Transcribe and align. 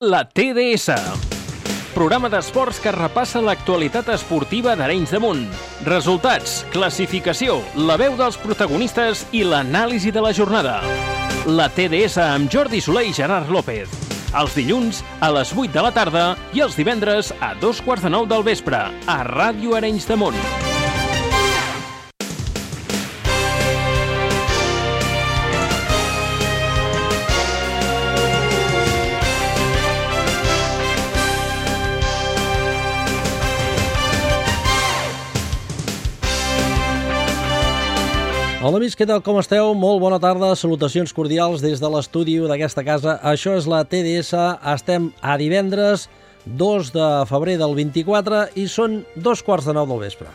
La 0.00 0.24
TDS. 0.24 0.90
Programa 1.94 2.26
d'esports 2.26 2.80
que 2.82 2.90
repassa 2.90 3.38
l'actualitat 3.38 4.08
esportiva 4.10 4.74
d'Arenys 4.74 5.12
de 5.14 5.20
Munt. 5.22 5.44
Resultats, 5.86 6.64
classificació, 6.74 7.60
la 7.78 7.94
veu 7.94 8.18
dels 8.18 8.34
protagonistes 8.42 9.22
i 9.30 9.44
l'anàlisi 9.46 10.10
de 10.10 10.26
la 10.26 10.34
jornada. 10.34 10.80
La 11.46 11.70
TDS 11.70 12.18
amb 12.26 12.50
Jordi 12.50 12.82
Soler 12.82 13.06
i 13.06 13.14
Gerard 13.14 13.54
López. 13.54 13.94
Els 14.34 14.58
dilluns 14.58 15.04
a 15.22 15.30
les 15.30 15.54
8 15.54 15.70
de 15.70 15.86
la 15.86 15.94
tarda 15.94 16.28
i 16.52 16.66
els 16.66 16.74
divendres 16.74 17.30
a 17.38 17.54
dos 17.62 17.78
quarts 17.78 18.02
de 18.02 18.10
nou 18.10 18.26
del 18.26 18.42
vespre 18.42 18.88
a 18.90 19.20
Ràdio 19.30 19.78
Arenys 19.78 20.10
de 20.10 20.18
Munt. 20.18 20.73
Hola 38.64 38.78
amics, 38.80 38.94
què 38.96 39.04
tal, 39.04 39.20
com 39.20 39.36
esteu? 39.36 39.74
Molt 39.76 39.98
bona 40.00 40.16
tarda, 40.16 40.54
salutacions 40.56 41.10
cordials 41.12 41.60
des 41.60 41.82
de 41.82 41.88
l'estudi 41.92 42.38
d'aquesta 42.48 42.80
casa. 42.80 43.18
Això 43.20 43.52
és 43.58 43.66
la 43.68 43.82
TDS, 43.84 44.30
estem 44.72 45.10
a 45.20 45.34
divendres 45.36 46.06
2 46.62 46.88
de 46.94 47.08
febrer 47.28 47.58
del 47.60 47.76
24 47.76 48.38
i 48.56 48.64
són 48.72 49.02
dos 49.20 49.44
quarts 49.44 49.68
de 49.68 49.74
nou 49.76 49.84
del 49.90 50.00
vespre. 50.06 50.32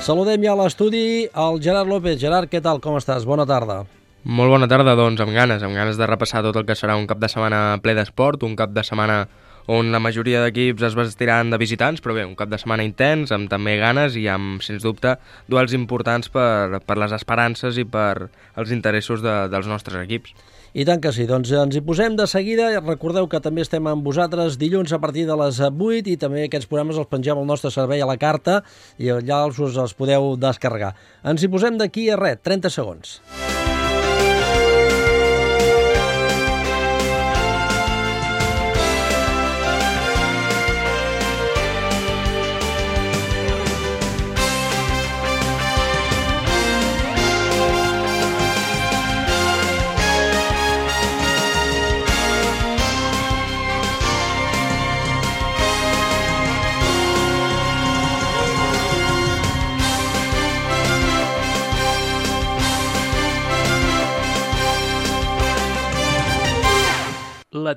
Saludem 0.00 0.48
ja 0.48 0.56
a 0.56 0.60
l'estudi 0.62 1.04
el 1.28 1.60
Gerard 1.60 1.92
López. 1.92 2.16
Gerard, 2.16 2.48
què 2.48 2.64
tal, 2.64 2.80
com 2.80 2.96
estàs? 2.96 3.28
Bona 3.28 3.44
tarda. 3.44 3.82
Molt 4.24 4.48
bona 4.48 4.64
tarda, 4.64 4.96
doncs, 4.96 5.20
amb 5.20 5.36
ganes, 5.36 5.60
amb 5.60 5.76
ganes 5.76 6.00
de 6.00 6.08
repassar 6.08 6.40
tot 6.48 6.56
el 6.56 6.64
que 6.64 6.78
serà 6.78 6.96
un 6.96 7.04
cap 7.10 7.20
de 7.20 7.28
setmana 7.28 7.82
ple 7.84 7.98
d'esport, 8.00 8.48
un 8.48 8.56
cap 8.56 8.72
de 8.72 8.80
setmana 8.80 9.26
on 9.66 9.92
la 9.92 10.00
majoria 10.02 10.42
d'equips 10.42 10.82
es 10.88 10.96
vestiran 10.98 11.52
de 11.52 11.58
visitants, 11.60 12.02
però 12.02 12.16
bé, 12.16 12.24
un 12.26 12.36
cap 12.38 12.50
de 12.50 12.58
setmana 12.58 12.86
intens, 12.86 13.32
amb 13.34 13.50
també 13.50 13.76
ganes 13.80 14.16
i 14.18 14.26
amb, 14.30 14.62
sens 14.64 14.82
dubte, 14.82 15.16
duels 15.48 15.74
importants 15.76 16.32
per, 16.32 16.80
per 16.86 16.98
les 16.98 17.14
esperances 17.14 17.78
i 17.78 17.84
per 17.84 18.28
els 18.56 18.74
interessos 18.74 19.22
de, 19.22 19.36
dels 19.52 19.70
nostres 19.70 20.02
equips. 20.02 20.34
I 20.72 20.86
tant 20.88 21.02
que 21.04 21.10
sí, 21.12 21.26
doncs 21.28 21.50
ens 21.52 21.76
hi 21.76 21.82
posem 21.84 22.16
de 22.16 22.24
seguida. 22.30 22.70
Recordeu 22.80 23.28
que 23.28 23.42
també 23.44 23.60
estem 23.60 23.90
amb 23.90 24.06
vosaltres 24.08 24.56
dilluns 24.56 24.94
a 24.96 25.00
partir 25.02 25.26
de 25.28 25.36
les 25.36 25.60
8 25.60 26.08
i 26.08 26.16
també 26.16 26.46
aquests 26.46 26.70
programes 26.70 26.96
els 26.96 27.12
pengem 27.12 27.36
al 27.36 27.48
nostre 27.48 27.70
servei 27.74 28.00
a 28.00 28.08
la 28.08 28.16
carta 28.16 28.62
i 28.96 29.12
allà 29.12 29.44
els, 29.50 29.60
us 29.60 29.76
els 29.76 29.92
podeu 29.92 30.32
descarregar. 30.40 30.94
Ens 31.28 31.44
hi 31.44 31.52
posem 31.52 31.76
d'aquí 31.76 32.08
a 32.08 32.16
res, 32.16 32.40
30 32.40 32.72
segons. 32.72 33.18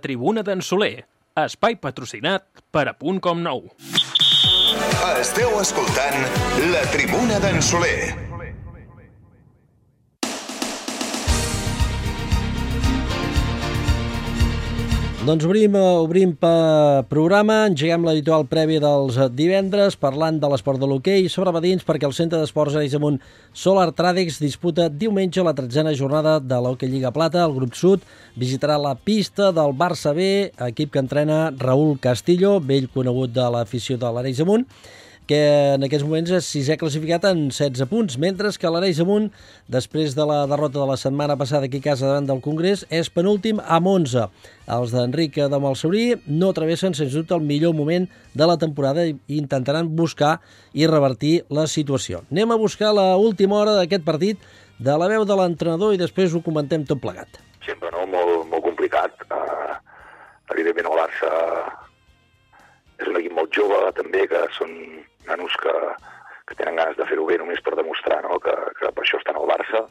Tribuna 0.05 0.43
d'en 0.45 0.61
Soler. 0.61 1.05
Espai 1.41 1.79
patrocinat 1.81 2.45
per 2.71 2.85
a 2.91 2.93
Punt 2.93 3.17
Com 3.25 3.41
Nou. 3.41 3.66
Esteu 5.16 5.57
escoltant 5.63 6.21
La 6.69 6.85
Tribuna 6.93 7.41
d'en 7.41 7.61
Soler. 7.66 8.34
Doncs 15.25 15.41
obrim, 15.47 15.74
eh, 15.74 15.80
obrim 16.06 16.34
per 16.38 17.02
programa, 17.09 17.63
engeguem 17.66 18.03
l'habitual 18.06 18.44
prèvia 18.46 18.78
dels 18.84 19.16
eh, 19.18 19.25
divendres, 19.34 19.96
parlant 19.97 20.36
de 20.38 20.52
l'esport 20.52 20.78
de 20.78 20.86
l'hoquei 20.86 21.25
sobre 21.34 21.50
badins, 21.56 21.81
perquè 21.81 22.06
el 22.06 22.13
Centre 22.13 22.38
d'Esports 22.38 22.75
Arenys 22.78 22.94
Amunt 23.00 23.18
Solar 23.50 23.88
Tradex 23.97 24.38
disputa 24.38 24.86
diumenge 24.86 25.41
la 25.41 25.56
tretzena 25.58 25.96
jornada 25.97 26.36
de 26.38 26.59
l'Hockey 26.62 26.91
Lliga 26.91 27.09
Plata. 27.16 27.41
El 27.41 27.56
grup 27.58 27.74
sud 27.74 28.06
visitarà 28.38 28.78
la 28.78 28.94
pista 28.94 29.50
del 29.50 29.74
Barça 29.74 30.13
B, 30.13 30.52
equip 30.68 30.94
que 30.94 31.02
entrena 31.02 31.47
Raül 31.57 31.97
Castillo, 31.97 32.59
vell 32.62 32.86
conegut 32.94 33.34
de 33.34 33.50
l'afició 33.50 33.97
de 33.97 34.13
l'Arenys 34.13 34.46
Amunt, 34.46 34.69
que 35.28 35.40
en 35.75 35.86
aquests 35.86 36.06
moments 36.06 36.31
és 36.38 36.47
sisè 36.47 36.78
classificat 36.78 37.25
en 37.30 37.47
16 37.50 37.90
punts, 37.90 38.18
mentre 38.22 38.52
que 38.59 38.72
l'Areix 38.72 39.00
Amunt, 39.02 39.31
després 39.72 40.13
de 40.18 40.25
la 40.28 40.44
derrota 40.50 40.80
de 40.80 40.88
la 40.90 40.97
setmana 41.02 41.38
passada 41.38 41.66
aquí 41.66 41.81
a 41.81 41.88
casa 41.90 42.09
davant 42.09 42.28
del 42.30 42.44
Congrés, 42.46 42.86
és 42.94 43.09
penúltim 43.09 43.62
amb 43.63 43.90
11. 43.90 44.28
Els 44.75 44.94
d'Enric 44.94 45.40
de 45.50 45.62
Malsaurí 45.62 46.06
no 46.28 46.52
travessen, 46.53 46.94
sens 46.94 47.13
dubte, 47.18 47.34
el 47.34 47.46
millor 47.46 47.74
moment 47.78 48.06
de 48.34 48.50
la 48.50 48.58
temporada 48.62 49.08
i 49.08 49.16
intentaran 49.38 49.90
buscar 49.96 50.40
i 50.74 50.86
revertir 50.86 51.40
la 51.50 51.66
situació. 51.66 52.22
Anem 52.31 52.53
a 52.53 52.62
buscar 52.62 52.94
la 52.94 53.16
última 53.18 53.57
hora 53.57 53.75
d'aquest 53.80 54.06
partit 54.06 54.42
de 54.78 54.97
la 55.00 55.09
veu 55.09 55.25
de 55.25 55.36
l'entrenador 55.40 55.96
i 55.96 56.02
després 56.02 56.34
ho 56.36 56.44
comentem 56.46 56.86
tot 56.86 57.02
plegat. 57.02 57.42
sempre 57.66 57.90
no? 57.92 58.06
molt, 58.06 58.46
molt 58.50 58.63
complicat. 58.63 59.12
Uh, 59.31 59.74
evidentment 60.53 60.92
el 60.92 61.00
Barça 61.00 61.31
és 63.02 63.07
un 63.09 63.18
equip 63.18 63.34
molt 63.34 63.52
jove 63.56 63.80
també, 63.97 64.28
que 64.30 64.44
són 64.57 64.72
nanos 65.28 65.56
que, 65.62 65.74
que 66.47 66.58
tenen 66.59 66.80
ganes 66.80 66.97
de 66.97 67.08
fer-ho 67.09 67.25
bé 67.28 67.38
només 67.41 67.62
per 67.66 67.75
demostrar 67.78 68.22
no? 68.25 68.40
que, 68.44 68.56
que 68.80 68.91
per 68.91 69.06
això 69.06 69.22
estan 69.22 69.40
al 69.40 69.50
Barça. 69.50 69.86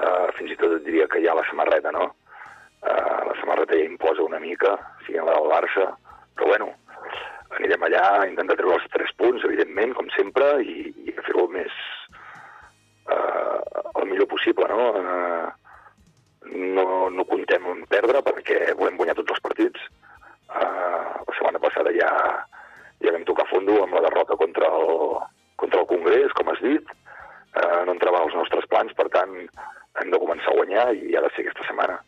Uh, 0.00 0.28
fins 0.38 0.54
i 0.54 0.56
tot 0.56 0.78
et 0.78 0.84
diria 0.86 1.08
que 1.12 1.20
ha 1.28 1.36
la 1.36 1.44
samarreta, 1.50 1.92
no? 1.92 2.06
Uh, 2.80 3.20
la 3.28 3.34
samarreta 3.36 3.76
ja 3.76 3.84
imposa 3.84 4.24
una 4.24 4.40
mica, 4.40 4.78
siguin 5.04 5.26
la 5.28 5.34
del 5.36 5.50
Barça, 5.52 5.90
però 6.32 6.48
bueno, 6.54 6.70
anirem 7.58 7.84
allà 7.84 8.04
a 8.14 8.28
intentar 8.30 8.56
treure 8.56 8.78
els 8.78 8.88
tres 8.94 9.12
punts, 9.20 9.44
evidentment, 9.44 9.92
com 9.98 10.08
sempre, 10.16 10.54
i, 10.64 10.92
i 11.04 11.16
fer-ho 11.20 11.48
més... 11.52 11.74
Uh, 13.10 13.58
el 14.00 14.06
millor 14.06 14.28
possible, 14.30 14.68
no? 14.70 14.84
Uh, 15.00 15.50
no, 16.76 16.84
no 17.10 17.26
comptem 17.28 17.66
perdre 17.90 18.22
perquè 18.24 18.72
volem 18.78 18.96
guanyar 19.00 19.16
tots 19.18 19.34
els 19.34 19.42
partits. 19.44 19.82
Uh, 20.48 21.20
la 21.26 21.34
setmana 21.36 21.60
passada 21.62 21.92
ja, 21.96 22.10
ja 23.04 23.12
vam 23.14 23.26
tocar 23.28 23.48
fondo 23.50 23.76
amb 23.82 23.96
la 23.96 24.04
derrota 24.06 24.36
contra 24.40 24.68
el, 24.78 25.18
contra 25.60 25.80
el 25.82 25.88
Congrés, 25.92 26.32
com 26.36 26.50
has 26.52 26.62
dit. 26.64 26.96
Uh, 27.50 27.82
no 27.86 27.96
entrava 27.96 28.22
als 28.22 28.36
nostres 28.36 28.66
plans, 28.70 28.92
per 28.94 29.08
tant, 29.14 29.34
hem 30.00 30.12
de 30.12 30.20
començar 30.22 30.52
a 30.52 30.58
guanyar 30.58 30.86
i 30.94 31.16
ha 31.16 31.24
de 31.24 31.30
ser 31.34 31.44
aquesta 31.44 31.66
setmana. 31.66 31.98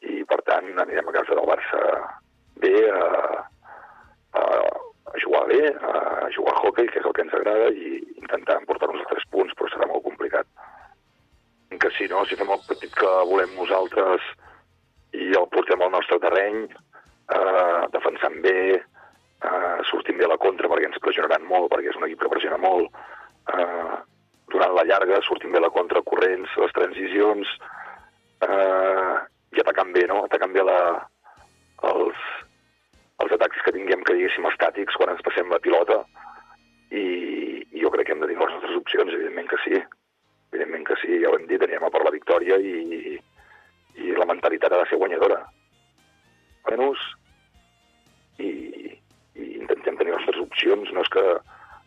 I, 0.00 0.22
per 0.30 0.40
tant, 0.48 0.70
anirem 0.84 1.10
a 1.10 1.16
casa 1.18 1.36
del 1.36 1.48
Barça 1.50 1.82
bé, 2.62 2.74
a, 2.88 3.44
a, 4.38 4.44
a 5.12 5.20
jugar 5.24 5.44
bé, 5.50 5.60
a 5.68 6.30
jugar 6.34 6.54
a 6.54 6.62
hockey, 6.62 6.88
que 6.88 7.02
és 7.02 7.06
el 7.06 7.14
que 7.16 7.26
ens 7.26 7.36
agrada, 7.36 7.70
i 7.74 7.98
intentar 8.22 8.60
emportar-nos 8.62 9.02
els 9.02 9.10
tres 9.12 9.28
punts, 9.34 9.54
però 9.58 9.70
serà 9.72 9.88
molt 9.90 10.06
complicat. 10.06 10.48
Que 11.78 11.90
si 11.94 12.08
no, 12.10 12.24
si 12.26 12.38
fem 12.38 12.48
el 12.50 12.62
partit 12.66 12.94
que 12.96 13.10
volem 13.28 13.52
nosaltres 13.54 14.24
i 15.14 15.28
el 15.36 15.46
portem 15.52 15.82
al 15.84 15.92
nostre 15.94 16.18
terreny, 16.22 16.64
eh, 17.36 17.82
defensant 17.94 18.40
bé, 18.44 18.58
eh, 19.44 19.78
sortint 19.90 20.18
bé 20.18 20.26
a 20.26 20.32
la 20.34 20.40
contra 20.42 20.70
perquè 20.70 20.88
ens 20.88 21.00
pressionaran 21.02 21.46
molt, 21.48 21.70
perquè 21.72 21.92
és 21.92 21.98
un 21.98 22.06
equip 22.08 22.24
que 22.24 22.32
pressiona 22.32 22.58
molt, 22.62 22.94
eh, 23.54 23.98
durant 24.52 24.74
la 24.74 24.86
llarga, 24.88 25.20
sortint 25.26 25.52
bé 25.52 25.60
a 25.60 25.66
la 25.66 25.74
contra, 25.74 26.02
corrents, 26.02 26.56
les 26.56 26.74
transicions, 26.76 27.54
eh, 28.46 29.14
i 29.56 29.62
atacant 29.62 29.92
bé, 29.92 30.06
no? 30.08 30.22
Atacant 30.24 30.54
bé 30.56 30.64
la, 30.64 30.80
els, 31.90 32.24
els 33.24 33.36
atacs 33.38 33.62
que 33.64 33.74
tinguem, 33.76 34.04
que 34.04 34.16
diguéssim, 34.16 34.48
estàtics, 34.50 34.96
quan 34.96 35.14
ens 35.14 35.24
passem 35.26 35.50
la 35.52 35.60
pilota, 35.64 36.02
i, 36.90 37.04
i 37.70 37.82
jo 37.82 37.92
crec 37.92 38.08
que 38.08 38.16
hem 38.16 38.24
de 38.24 38.28
tenir 38.30 38.40
les 38.40 38.54
nostres 38.56 38.76
opcions, 38.80 39.12
evidentment 39.12 39.50
que 39.52 39.60
sí. 39.64 39.80
Evidentment 40.48 40.86
que 40.88 40.96
sí, 41.02 41.18
ja 41.20 41.28
ho 41.28 41.36
hem 41.36 41.44
dit, 41.48 41.60
anirem 41.60 41.84
a 41.84 41.92
per 41.92 42.00
la 42.04 42.14
victòria 42.14 42.56
i, 42.56 43.18
i 44.00 44.14
la 44.16 44.26
mentalitat 44.28 44.72
ha 44.72 44.82
de 44.82 44.88
ser 44.88 45.00
guanyadora. 45.00 45.42
menys 46.68 47.04
i, 48.38 48.48
i 49.38 49.54
intentem 49.60 49.96
tenir 49.98 50.14
les 50.14 50.24
nostres 50.26 50.44
opcions, 50.44 50.92
no 50.94 51.04
és 51.04 51.12
que 51.14 51.24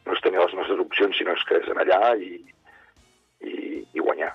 no 0.06 0.16
és 0.16 0.24
tenir 0.26 0.42
les 0.42 0.56
nostres 0.58 0.80
opcions, 0.82 1.18
sinó 1.18 1.36
és 1.38 1.44
que 1.48 1.60
és 1.62 1.70
anar 1.72 1.86
allà 1.86 2.16
i, 2.18 2.32
i, 3.46 3.84
i 3.94 4.00
guanyar. 4.00 4.32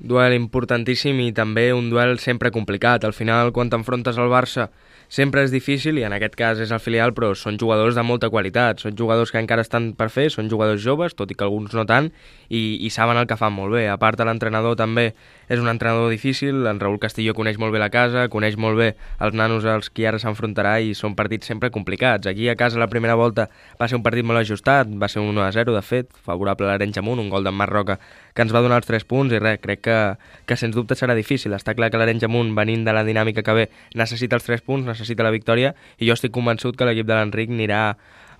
Duel 0.00 0.34
importantíssim 0.34 1.18
i 1.20 1.30
també 1.36 1.70
un 1.76 1.90
duel 1.92 2.16
sempre 2.18 2.50
complicat. 2.50 3.04
Al 3.04 3.12
final, 3.12 3.52
quan 3.52 3.68
t'enfrontes 3.70 4.18
al 4.18 4.32
Barça, 4.32 4.70
sempre 5.10 5.42
és 5.42 5.50
difícil 5.50 5.98
i 5.98 6.04
en 6.06 6.14
aquest 6.14 6.36
cas 6.38 6.60
és 6.62 6.70
el 6.70 6.80
filial, 6.80 7.10
però 7.16 7.32
són 7.34 7.58
jugadors 7.58 7.96
de 7.98 8.04
molta 8.06 8.30
qualitat, 8.30 8.78
són 8.78 8.94
jugadors 8.96 9.32
que 9.34 9.42
encara 9.42 9.64
estan 9.66 9.90
per 9.98 10.06
fer, 10.14 10.28
són 10.30 10.48
jugadors 10.48 10.80
joves, 10.84 11.16
tot 11.18 11.32
i 11.34 11.36
que 11.36 11.44
alguns 11.44 11.74
no 11.74 11.82
tant, 11.84 12.12
i, 12.48 12.78
i 12.78 12.90
saben 12.94 13.18
el 13.18 13.26
que 13.26 13.36
fan 13.36 13.52
molt 13.52 13.74
bé. 13.74 13.88
A 13.90 13.98
part, 13.98 14.22
l'entrenador 14.22 14.78
també 14.78 15.10
és 15.50 15.58
un 15.58 15.66
entrenador 15.66 16.12
difícil, 16.14 16.62
en 16.70 16.78
Raül 16.78 17.00
Castillo 17.02 17.34
coneix 17.34 17.58
molt 17.58 17.74
bé 17.74 17.82
la 17.82 17.90
casa, 17.90 18.28
coneix 18.30 18.54
molt 18.54 18.78
bé 18.78 18.92
els 19.18 19.34
nanos 19.34 19.66
als 19.66 19.90
qui 19.90 20.06
ara 20.06 20.20
s'enfrontarà 20.22 20.76
i 20.78 20.94
són 20.94 21.18
partits 21.18 21.50
sempre 21.50 21.72
complicats. 21.74 22.30
Aquí 22.30 22.46
a 22.48 22.54
casa 22.54 22.78
la 22.78 22.86
primera 22.86 23.18
volta 23.18 23.48
va 23.80 23.90
ser 23.90 23.98
un 23.98 24.06
partit 24.06 24.22
molt 24.22 24.38
ajustat, 24.44 24.86
va 24.94 25.10
ser 25.10 25.24
un 25.24 25.34
1-0 25.34 25.74
de 25.74 25.82
fet, 25.82 26.14
favorable 26.22 26.68
a 26.68 26.70
l'Arenys 26.70 27.02
Amunt, 27.02 27.18
un 27.18 27.34
gol 27.34 27.42
d'en 27.42 27.58
Marc 27.58 27.74
Roca 27.74 27.98
que 28.30 28.46
ens 28.46 28.54
va 28.54 28.62
donar 28.62 28.78
els 28.78 28.86
3 28.86 29.04
punts 29.10 29.34
i 29.34 29.40
res, 29.42 29.58
crec 29.58 29.82
que, 29.82 29.98
que 30.46 30.56
sens 30.56 30.76
dubte 30.76 30.94
serà 30.94 31.16
difícil. 31.18 31.50
Està 31.56 31.74
clar 31.74 31.90
que 31.90 31.98
l'Arenys 31.98 32.28
Amunt, 32.28 32.54
venint 32.54 32.86
de 32.86 32.94
la 32.94 33.02
dinàmica 33.02 33.42
que 33.42 33.56
ve, 33.58 33.66
necessita 33.98 34.38
els 34.38 34.46
3 34.46 34.62
punts, 34.62 34.86
necessita 34.86 34.99
la 35.26 35.34
victòria 35.34 35.74
i 35.98 36.08
jo 36.08 36.16
estic 36.16 36.32
convençut 36.32 36.76
que 36.76 36.88
l'equip 36.88 37.06
de 37.06 37.14
l'Enric 37.16 37.50
anirà 37.50 37.84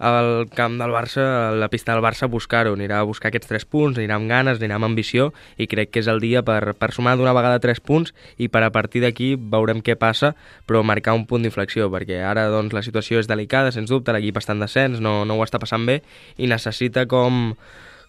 al 0.01 0.49
camp 0.57 0.79
del 0.81 0.91
Barça, 0.91 1.51
a 1.51 1.53
la 1.53 1.69
pista 1.69 1.93
del 1.93 2.01
Barça, 2.01 2.25
a 2.25 2.33
buscar-ho. 2.33 2.73
Anirà 2.73 2.99
a 3.01 3.07
buscar 3.07 3.29
aquests 3.29 3.51
3 3.51 3.67
punts, 3.69 3.99
anirà 4.01 4.17
amb 4.17 4.31
ganes, 4.33 4.59
anirà 4.59 4.79
amb 4.81 4.89
ambició 4.89 5.29
i 5.61 5.69
crec 5.69 5.93
que 5.93 6.01
és 6.01 6.09
el 6.09 6.23
dia 6.25 6.41
per, 6.43 6.73
per 6.81 6.91
sumar 6.97 7.19
d'una 7.21 7.35
vegada 7.37 7.61
3 7.61 7.85
punts 7.85 8.15
i 8.41 8.49
per 8.49 8.65
a 8.65 8.73
partir 8.73 9.05
d'aquí 9.05 9.35
veurem 9.37 9.85
què 9.85 9.99
passa, 10.01 10.33
però 10.67 10.81
marcar 10.83 11.15
un 11.15 11.27
punt 11.29 11.45
d'inflexió, 11.45 11.91
perquè 11.93 12.25
ara 12.25 12.49
doncs, 12.49 12.73
la 12.73 12.83
situació 12.83 13.21
és 13.21 13.29
delicada, 13.29 13.75
sens 13.77 13.93
dubte, 13.93 14.17
l'equip 14.17 14.41
està 14.41 14.57
en 14.57 14.65
descens, 14.65 15.05
no, 15.05 15.27
no 15.29 15.37
ho 15.37 15.45
està 15.45 15.61
passant 15.61 15.85
bé 15.85 16.01
i 16.41 16.49
necessita 16.49 17.05
com 17.05 17.53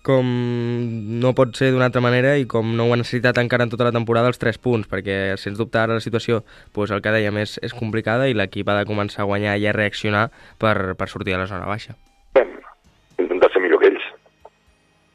com 0.05 0.27
no 1.21 1.31
pot 1.37 1.53
ser 1.57 1.71
d'una 1.71 1.87
altra 1.89 2.01
manera 2.01 2.33
i 2.41 2.47
com 2.49 2.73
no 2.77 2.87
ho 2.87 2.93
ha 2.95 2.99
necessitat 2.99 3.37
encara 3.41 3.67
en 3.67 3.71
tota 3.73 3.85
la 3.87 3.93
temporada 3.95 4.31
els 4.31 4.41
3 4.41 4.57
punts, 4.61 4.89
perquè 4.89 5.37
sens 5.37 5.59
dubte 5.59 5.77
ara 5.79 5.97
la 5.97 6.03
situació, 6.03 6.41
doncs 6.75 6.93
el 6.95 7.03
que 7.05 7.13
dèiem, 7.13 7.37
és, 7.43 7.57
és 7.61 7.75
complicada 7.77 8.29
i 8.29 8.37
l'equip 8.37 8.69
ha 8.69 8.79
de 8.79 8.87
començar 8.89 9.23
a 9.23 9.29
guanyar 9.29 9.57
i 9.61 9.67
a 9.69 9.75
reaccionar 9.77 10.29
per, 10.61 10.95
per 10.97 11.09
sortir 11.11 11.35
de 11.35 11.43
la 11.43 11.49
zona 11.51 11.69
baixa. 11.69 11.95
Intentar 13.21 13.51
ser 13.53 13.61
millor 13.61 13.81
que 13.81 13.91
ells. 13.91 14.07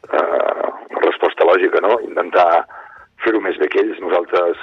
Uh, 0.07 0.71
resposta 1.03 1.49
lògica, 1.49 1.83
no? 1.83 1.99
Intentar 2.07 2.49
fer-ho 3.25 3.43
més 3.43 3.59
bé 3.59 3.69
que 3.73 3.83
ells. 3.83 3.99
Nosaltres 4.05 4.63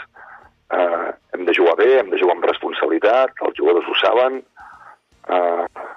uh, 0.71 1.11
hem 1.35 1.43
de 1.49 1.57
jugar 1.57 1.75
bé, 1.81 1.89
hem 1.99 2.13
de 2.13 2.21
jugar 2.21 2.37
amb 2.37 2.47
responsabilitat, 2.47 3.35
els 3.43 3.59
jugadors 3.59 3.91
ho 3.91 3.99
saben, 3.99 4.39
uh, 5.27 5.91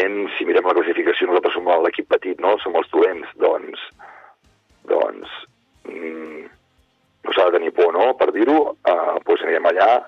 evidentment, 0.00 0.30
si 0.36 0.44
mirem 0.44 0.66
la 0.66 0.74
classificació, 0.74 1.26
nosaltres 1.28 1.54
som 1.54 1.68
l'equip 1.84 2.08
petit, 2.08 2.40
no? 2.40 2.56
Som 2.62 2.76
els 2.76 2.88
dolents, 2.90 3.28
doncs, 3.36 3.80
doncs 4.88 5.28
mm, 5.84 6.48
no 7.24 7.32
s'ha 7.32 7.50
de 7.50 7.58
tenir 7.58 7.72
por, 7.72 7.92
no?, 7.92 8.14
per 8.16 8.32
dir-ho, 8.32 8.74
eh, 8.86 9.20
doncs 9.26 9.42
anirem 9.44 9.66
allà, 9.66 10.04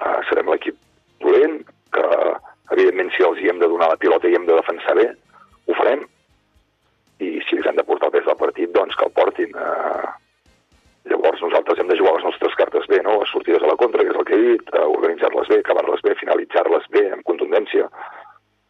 eh, 0.00 0.20
serem 0.28 0.50
l'equip 0.50 0.76
dolent, 1.20 1.62
que 1.92 2.06
evidentment 2.72 3.10
si 3.14 3.22
els 3.22 3.38
hi 3.40 3.48
hem 3.50 3.58
de 3.60 3.68
donar 3.68 3.90
la 3.90 4.00
pilota 4.00 4.28
i 4.28 4.34
hem 4.34 4.46
de 4.46 4.56
defensar 4.56 4.96
bé, 4.96 5.08
ho 5.66 5.74
farem, 5.74 6.06
i 7.20 7.40
si 7.48 7.56
els 7.56 7.66
han 7.66 7.76
de 7.76 7.84
portar 7.84 8.10
el 8.10 8.18
pes 8.18 8.26
del 8.26 8.36
partit, 8.40 8.72
doncs 8.72 8.96
que 8.96 9.06
el 9.06 9.16
portin. 9.16 9.52
Eh, 9.56 10.06
llavors 11.06 11.40
nosaltres 11.40 11.78
hem 11.78 11.88
de 11.88 11.96
jugar 11.96 12.16
les 12.16 12.24
nostres 12.26 12.54
cartes 12.58 12.88
bé, 12.88 13.02
no?, 13.04 13.20
les 13.20 13.32
sortides 13.32 13.62
a 13.62 13.72
la 13.72 13.80
contra, 13.80 14.02
que 14.04 14.12
és 14.12 14.20
el 14.20 14.28
que 14.28 14.36
he 14.36 14.46
dit, 14.52 14.72
eh, 14.72 14.86
organitzar-les 14.98 15.52
bé, 15.52 15.60
acabar-les 15.60 16.02
bé, 16.04 16.16
finalitzar-les 16.22 16.88
bé, 16.96 17.10
amb 17.12 17.28
contundència, 17.28 17.88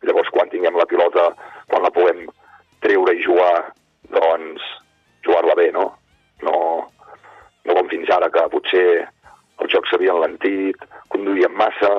Llavors, 0.04 0.28
quan 0.34 0.50
tinguem 0.52 0.76
la 0.76 0.86
pilota, 0.88 1.30
quan 1.70 1.84
la 1.84 1.92
puguem 1.94 2.26
treure 2.84 3.14
i 3.16 3.22
jugar, 3.24 3.72
doncs 4.12 4.64
jugar-la 5.24 5.56
bé, 5.58 5.70
no? 5.74 5.86
No, 6.44 6.56
no 7.64 7.76
com 7.78 7.88
fins 7.90 8.10
ara, 8.12 8.28
que 8.30 8.44
potser 8.52 8.86
el 9.62 9.70
joc 9.72 9.88
s'havia 9.88 10.14
enlentit, 10.14 10.84
conduïem 11.12 11.56
massa 11.56 11.92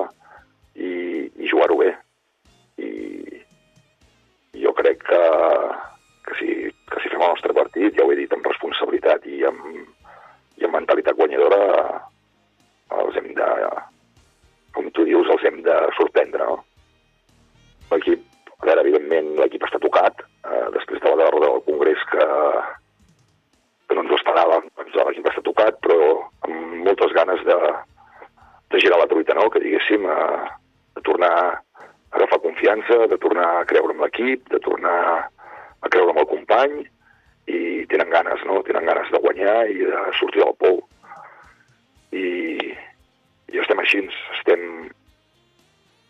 i, 0.75 0.91
i 1.25 1.49
jugar-ho 1.49 1.79
bé. 1.81 1.89
I, 2.77 2.91
I 4.53 4.63
jo 4.63 4.73
crec 4.77 5.01
que, 5.09 5.23
que, 6.27 6.38
si, 6.39 6.51
que 6.91 7.01
si 7.01 7.11
fem 7.11 7.23
el 7.23 7.33
nostre 7.33 7.55
partit, 7.57 7.97
ja 7.97 8.05
ho 8.05 8.13
he 8.13 8.19
dit, 8.21 8.33
amb 8.33 8.45
responsabilitat 8.45 9.25
i 9.25 9.41
amb, 9.49 9.65
i 10.61 10.69
amb 10.69 10.77
mentalitat 10.77 11.17
guanyadora, 11.17 11.59
els 13.01 13.17
hem 13.19 13.33
de, 13.35 13.51
com 14.77 14.88
tu 14.94 15.05
dius, 15.09 15.27
els 15.33 15.49
hem 15.49 15.63
de 15.65 15.77
sorprendre, 15.97 16.45
no? 16.45 16.61
L'equip, 17.91 18.23
a 18.59 18.65
veure, 18.67 18.83
evidentment, 18.83 19.29
l'equip 19.39 19.63
està 19.63 19.79
tocat, 19.79 20.23
eh, 20.43 20.65
després 20.75 20.99
de 21.03 21.11
la 21.11 21.19
derrota 21.23 21.51
del 21.53 21.63
Congrés 21.67 22.01
que, 22.11 22.25
que 23.87 23.95
no 23.95 24.03
ens 24.03 24.11
ho 24.11 24.17
esperàvem, 24.19 24.67
doncs 24.79 24.97
l'equip 24.99 25.29
està 25.31 25.43
tocat, 25.45 25.79
però 25.85 26.09
amb 26.47 26.83
moltes 26.87 27.15
ganes 27.15 27.45
de, 27.47 27.57
de 28.73 28.81
girar 28.83 28.99
la 28.99 29.07
truita, 29.11 29.37
no?, 29.37 29.47
que 29.53 29.63
diguéssim, 29.63 30.03
a, 30.11 30.19
a 30.99 31.05
tornar 31.07 31.31
a 31.37 31.55
agafar 32.17 32.41
confiança, 32.43 33.05
de 33.07 33.17
tornar 33.23 33.47
a 33.55 33.65
creure 33.69 33.95
en 33.95 34.03
l'equip, 34.03 34.43
de 34.51 34.59
tornar 34.67 34.99
a 35.79 35.89
creure 35.93 36.11
en 36.11 36.21
el 36.25 36.29
company, 36.33 36.77
i 37.47 37.61
tenen 37.87 38.11
ganes, 38.11 38.43
no?, 38.49 38.59
tenen 38.67 38.87
ganes 38.91 39.11
de 39.15 39.23
guanyar 39.23 39.57
i 39.71 39.79
de 39.87 40.03
sortir 40.19 40.43
del 40.43 40.55
pou. 40.59 40.81
I, 42.11 42.27
i 43.53 43.63
estem 43.63 43.79
així, 43.79 44.03
estem 44.35 44.89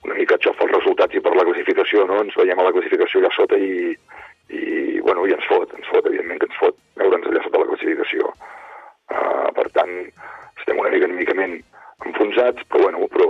una 0.05 0.15
mica 0.17 0.37
això 0.37 0.53
els 0.53 0.73
resultats 0.73 1.15
i 1.15 1.21
per 1.23 1.33
la 1.35 1.45
classificació, 1.47 2.05
no? 2.09 2.19
Ens 2.23 2.37
veiem 2.37 2.59
a 2.59 2.67
la 2.67 2.73
classificació 2.75 3.21
allà 3.21 3.31
sota 3.35 3.57
i, 3.57 3.95
i, 4.53 4.99
bueno, 5.01 5.25
i 5.27 5.33
ens 5.35 5.47
fot, 5.49 5.73
ens 5.77 5.89
fot, 5.91 6.05
evidentment 6.05 6.41
que 6.41 6.49
ens 6.49 6.59
fot 6.61 6.77
veure'ns 7.01 7.27
allà 7.31 7.43
sota 7.45 7.63
la 7.63 7.69
classificació. 7.71 8.31
Uh, 9.07 9.49
per 9.57 9.67
tant, 9.75 9.93
estem 10.59 10.79
una 10.81 10.91
mica 10.93 11.09
enmicament 11.09 11.57
enfonsats, 12.05 12.65
però 12.71 12.85
bueno, 12.85 13.07
però, 13.13 13.29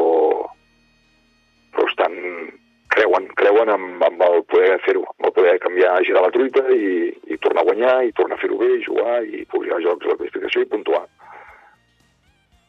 però 1.75 1.87
estan, 1.87 2.17
creuen, 2.95 3.29
creuen 3.39 3.71
amb, 3.73 4.03
amb 4.09 4.25
el 4.27 4.43
poder 4.51 4.77
fer-ho, 4.85 5.05
amb 5.15 5.29
el 5.29 5.35
poder 5.37 5.55
canviar, 5.63 5.95
girar 6.07 6.25
la 6.25 6.33
truita 6.35 6.65
i, 6.73 7.07
i 7.31 7.39
tornar 7.45 7.63
a 7.63 7.69
guanyar, 7.69 7.95
i 8.07 8.13
tornar 8.17 8.37
a 8.37 8.43
fer-ho 8.43 8.59
bé, 8.59 8.73
jugar, 8.85 9.21
i 9.23 9.45
publicar 9.53 9.81
jocs 9.85 10.05
a 10.05 10.13
la 10.13 10.19
classificació 10.19 10.65
i 10.65 10.71
puntuar. 10.75 11.05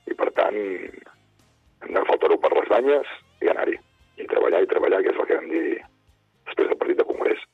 I 0.09 0.17
per 0.17 0.31
tant, 0.39 0.57
hem 0.59 1.93
d'agafar 1.93 2.17
el 2.17 2.25
toro 2.25 2.41
per 2.41 2.55
les 2.57 2.73
banyes 2.73 3.15
i 3.45 3.53
anar-hi 3.53 3.77
i 4.19 4.27
treballar 4.27 4.63
i 4.65 4.69
treballar, 4.71 5.03
que 5.05 5.13
és 5.15 5.21
el 5.21 5.29
que 5.29 5.39
vam 5.39 5.49
dir 5.53 5.63
després 6.49 6.69
del 6.69 6.81
partit 6.81 6.99
de 6.99 7.07
Congrés. 7.09 7.45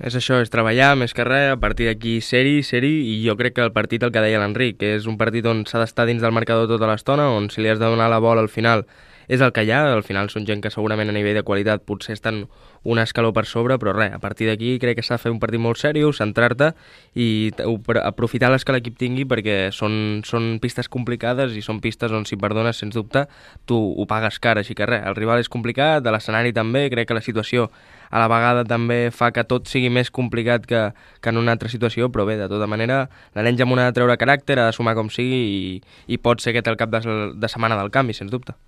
És 0.00 0.16
això, 0.16 0.38
és 0.40 0.48
treballar 0.48 0.94
més 0.96 1.12
que 1.12 1.26
res, 1.28 1.50
a 1.52 1.58
partir 1.60 1.90
d'aquí 1.90 2.18
seri, 2.24 2.62
seri, 2.64 2.92
i 3.12 3.20
jo 3.26 3.36
crec 3.36 3.58
que 3.58 3.66
el 3.66 3.74
partit 3.76 4.02
el 4.02 4.12
que 4.14 4.22
deia 4.24 4.40
l'Enric, 4.40 4.80
és 4.80 5.06
un 5.10 5.18
partit 5.20 5.46
on 5.46 5.66
s'ha 5.68 5.82
d'estar 5.82 6.08
dins 6.08 6.24
del 6.24 6.32
marcador 6.32 6.70
tota 6.70 6.88
l'estona, 6.88 7.28
on 7.36 7.50
si 7.52 7.60
li 7.60 7.68
has 7.68 7.82
de 7.82 7.84
donar 7.84 8.08
la 8.08 8.22
bola 8.24 8.40
al 8.40 8.48
final 8.48 8.86
és 9.30 9.40
el 9.40 9.52
que 9.54 9.62
hi 9.62 9.70
ha, 9.70 9.84
al 9.94 10.02
final 10.02 10.26
són 10.32 10.42
gent 10.48 10.58
que 10.58 10.72
segurament 10.74 11.12
a 11.12 11.14
nivell 11.14 11.36
de 11.38 11.44
qualitat 11.46 11.84
potser 11.86 12.16
estan 12.16 12.48
un 12.82 12.98
escaló 12.98 13.30
per 13.36 13.44
sobre, 13.46 13.76
però 13.78 13.92
res, 13.94 14.10
a 14.16 14.18
partir 14.18 14.48
d'aquí 14.48 14.72
crec 14.82 14.98
que 14.98 15.04
s'ha 15.06 15.18
de 15.18 15.22
fer 15.22 15.30
un 15.30 15.38
partit 15.38 15.62
molt 15.62 15.78
seriós, 15.78 16.18
centrar-te 16.18 16.72
i 17.14 17.52
aprofitar 18.02 18.50
les 18.50 18.64
que 18.66 18.74
l'equip 18.74 18.96
tingui 18.98 19.28
perquè 19.30 19.68
són, 19.76 20.24
són 20.26 20.56
pistes 20.62 20.90
complicades 20.90 21.54
i 21.54 21.62
són 21.62 21.78
pistes 21.84 22.10
on 22.10 22.26
si 22.26 22.40
perdones, 22.40 22.80
sens 22.82 22.96
dubte, 22.98 23.26
tu 23.70 23.78
ho 23.78 24.06
pagues 24.10 24.40
car, 24.42 24.56
així 24.58 24.74
que 24.74 24.88
res, 24.90 25.04
el 25.06 25.14
rival 25.14 25.38
és 25.44 25.52
complicat, 25.52 26.02
de 26.02 26.10
l'escenari 26.10 26.50
també, 26.56 26.88
crec 26.90 27.06
que 27.12 27.18
la 27.20 27.22
situació 27.22 27.68
a 28.10 28.18
la 28.18 28.26
vegada 28.32 28.64
també 28.66 29.12
fa 29.14 29.30
que 29.30 29.46
tot 29.46 29.70
sigui 29.70 29.92
més 29.94 30.10
complicat 30.10 30.66
que, 30.66 30.82
que 31.22 31.30
en 31.30 31.38
una 31.38 31.54
altra 31.54 31.70
situació, 31.70 32.10
però 32.10 32.26
bé, 32.26 32.34
de 32.40 32.50
tota 32.50 32.66
manera, 32.66 33.04
l'Arenys 33.36 33.62
amb 33.62 33.78
una 33.78 33.86
de 33.86 33.94
treure 33.94 34.18
caràcter, 34.18 34.58
ha 34.58 34.66
de 34.72 34.74
sumar 34.74 34.96
com 34.98 35.12
sigui 35.14 35.38
i, 35.38 35.70
i 36.10 36.18
pot 36.18 36.42
ser 36.42 36.56
aquest 36.56 36.74
el 36.74 36.80
cap 36.80 36.90
de, 36.90 37.04
de 37.38 37.54
setmana 37.54 37.78
del 37.78 37.94
canvi, 37.94 38.18
sens 38.18 38.34
dubte. 38.34 38.58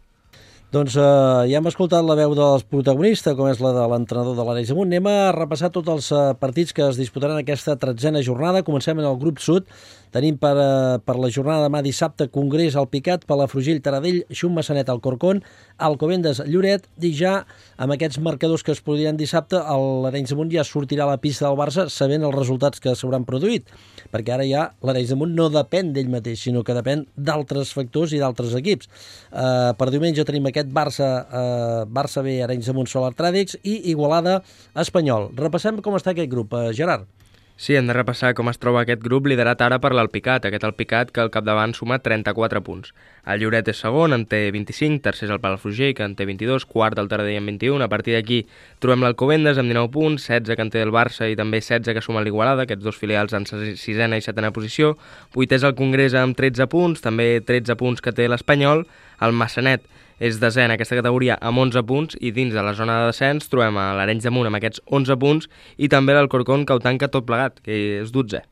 Doncs 0.73 0.95
eh, 0.97 1.03
ja 1.51 1.59
hem 1.59 1.67
escoltat 1.69 2.01
la 2.09 2.15
veu 2.17 2.33
dels 2.33 2.63
protagonistes, 2.65 3.35
com 3.37 3.51
és 3.51 3.59
la 3.61 3.75
de 3.77 3.83
l'entrenador 3.93 4.39
de 4.39 4.47
l'Arenys 4.49 4.71
Amunt. 4.73 4.89
Anem 4.89 5.09
a 5.11 5.35
repassar 5.37 5.69
tots 5.75 5.93
els 5.93 6.07
eh, 6.17 6.21
partits 6.41 6.73
que 6.73 6.87
es 6.87 6.97
disputaran 6.97 7.37
aquesta 7.37 7.75
tretzena 7.77 8.23
jornada. 8.25 8.65
Comencem 8.65 8.97
en 8.97 9.05
el 9.11 9.19
grup 9.21 9.43
sud. 9.45 9.69
Tenim 10.13 10.37
per, 10.37 10.53
eh, 10.61 10.97
per 11.01 11.17
la 11.17 11.31
jornada 11.33 11.65
demà 11.65 11.81
dissabte 11.85 12.27
Congrés 12.29 12.75
al 12.77 12.89
Picat, 12.93 13.25
Palafrugell, 13.25 13.81
Taradell, 13.81 14.19
Xum 14.29 14.53
Massanet 14.53 14.91
al 14.93 15.01
Corcón, 15.01 15.41
Alcobendes, 15.81 16.43
Lloret, 16.45 16.85
i 17.01 17.15
ja 17.17 17.47
amb 17.81 17.95
aquests 17.97 18.21
marcadors 18.21 18.63
que 18.63 18.75
es 18.77 18.83
produiran 18.85 19.17
dissabte, 19.17 19.57
l'Arenys 19.57 20.35
Amunt 20.37 20.53
ja 20.53 20.67
sortirà 20.69 21.07
a 21.07 21.15
la 21.15 21.21
pista 21.21 21.47
del 21.49 21.57
Barça 21.57 21.87
sabent 21.89 22.27
els 22.29 22.37
resultats 22.37 22.81
que 22.81 22.93
s'hauran 22.93 23.25
produït, 23.25 23.73
perquè 24.13 24.37
ara 24.37 24.45
ja 24.45 24.67
l'Arenys 24.85 25.15
Amunt 25.17 25.33
no 25.33 25.49
depèn 25.49 25.95
d'ell 25.97 26.13
mateix, 26.13 26.45
sinó 26.45 26.61
que 26.61 26.77
depèn 26.77 27.07
d'altres 27.17 27.73
factors 27.73 28.13
i 28.13 28.21
d'altres 28.21 28.53
equips. 28.61 28.93
Eh, 29.33 29.73
per 29.81 29.89
diumenge 29.97 30.29
tenim 30.29 30.53
aquest 30.53 30.62
aquest 30.63 30.73
Barça, 30.73 31.27
eh, 31.31 31.85
Barça 31.89 32.23
B, 32.23 32.43
Arenys 32.43 32.67
de 32.67 32.73
Montsolar 32.73 33.15
Tràdics 33.15 33.59
i 33.63 33.91
Igualada 33.91 34.43
Espanyol. 34.75 35.33
Repassem 35.37 35.83
com 35.83 35.95
està 35.95 36.11
aquest 36.13 36.31
grup, 36.31 36.55
eh, 36.55 36.73
Gerard. 36.73 37.07
Sí, 37.55 37.77
hem 37.77 37.87
de 37.87 37.93
repassar 37.93 38.33
com 38.35 38.49
es 38.49 38.59
troba 38.59 38.81
aquest 38.81 39.03
grup 39.05 39.27
liderat 39.27 39.61
ara 39.63 39.79
per 39.79 39.93
l'Alpicat, 39.95 40.47
aquest 40.47 40.65
Alpicat 40.65 41.13
que 41.13 41.21
al 41.21 41.31
capdavant 41.31 41.75
suma 41.77 41.99
34 42.01 42.63
punts. 42.65 42.95
El 43.25 43.39
Lloret 43.39 43.69
és 43.69 43.79
segon, 43.79 44.13
en 44.13 44.25
té 44.27 44.51
25, 44.51 44.99
tercer 45.05 45.29
és 45.29 45.31
el 45.31 45.39
Palafrugell, 45.39 45.93
que 45.95 46.03
en 46.03 46.17
té 46.17 46.25
22, 46.27 46.65
quart 46.65 46.99
el 46.99 47.07
Taradell 47.13 47.39
amb 47.39 47.53
21, 47.53 47.85
a 47.85 47.89
partir 47.89 48.17
d'aquí 48.17 48.47
trobem 48.81 49.05
l'Alcobendes 49.05 49.61
amb 49.61 49.71
19 49.71 49.93
punts, 49.93 50.27
16 50.27 50.57
que 50.57 50.63
en 50.63 50.71
té 50.71 50.83
el 50.83 50.91
Barça 50.91 51.29
i 51.31 51.37
també 51.39 51.61
16 51.61 51.95
que 51.95 52.03
suma 52.03 52.25
l'Igualada, 52.25 52.65
aquests 52.65 52.83
dos 52.83 52.99
filials 52.99 53.37
en 53.37 53.47
sisena 53.47 54.17
i 54.17 54.25
setena 54.25 54.51
posició, 54.51 54.97
vuitè 55.37 55.61
és 55.61 55.63
el 55.63 55.77
Congrés 55.79 56.17
amb 56.19 56.35
13 56.35 56.67
punts, 56.67 57.05
també 57.05 57.37
13 57.47 57.77
punts 57.77 58.03
que 58.03 58.17
té 58.17 58.27
l'Espanyol, 58.27 58.89
el 59.21 59.39
Massanet 59.39 59.87
és 60.23 60.39
desè 60.39 60.63
en 60.69 60.71
aquesta 60.71 60.95
categoria 60.95 61.35
amb 61.43 61.59
11 61.59 61.83
punts 61.89 62.17
i 62.23 62.31
dins 62.35 62.55
de 62.55 62.63
la 62.63 62.77
zona 62.79 63.01
de 63.01 63.11
descens 63.11 63.49
trobem 63.51 63.79
a 63.81 63.89
l'Arenys 63.99 64.23
de 64.23 64.31
Munt 64.31 64.47
amb 64.47 64.61
aquests 64.61 64.83
11 64.87 65.19
punts 65.19 65.49
i 65.83 65.89
també 65.91 66.15
l'Alcorcón 66.15 66.63
que 66.67 66.77
ho 66.77 66.83
tanca 66.83 67.09
tot 67.11 67.27
plegat, 67.27 67.59
que 67.65 67.75
és 68.03 68.13
12. 68.15 68.45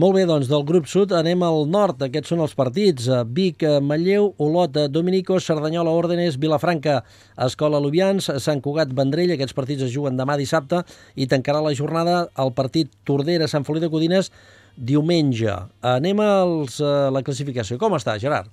Molt 0.00 0.14
bé, 0.16 0.22
doncs 0.24 0.48
del 0.48 0.62
grup 0.64 0.86
sud 0.88 1.10
anem 1.12 1.42
al 1.44 1.66
nord. 1.68 2.00
Aquests 2.06 2.30
són 2.32 2.40
els 2.40 2.54
partits. 2.56 3.10
Vic, 3.36 3.66
Manlleu, 3.84 4.30
Olot, 4.40 4.78
Dominico, 4.88 5.36
Cerdanyola, 5.42 5.92
Òrdenes, 5.92 6.38
Vilafranca, 6.40 7.02
Escola 7.44 7.82
Lubians, 7.82 8.30
Sant 8.40 8.62
Cugat, 8.64 8.94
Vendrell. 8.96 9.34
Aquests 9.34 9.58
partits 9.58 9.84
es 9.84 9.92
juguen 9.92 10.16
demà 10.16 10.38
dissabte 10.40 10.80
i 11.20 11.28
tancarà 11.28 11.60
la 11.60 11.74
jornada 11.76 12.22
el 12.40 12.54
partit 12.56 12.94
Tordera, 13.04 13.50
Sant 13.50 13.68
Feliu 13.68 13.84
de 13.84 13.92
Codines 13.92 14.32
diumenge. 14.78 15.52
Anem 15.84 16.24
a 16.24 16.32
la 17.12 17.26
classificació. 17.26 17.76
Com 17.82 17.98
està, 18.00 18.16
Gerard? 18.22 18.48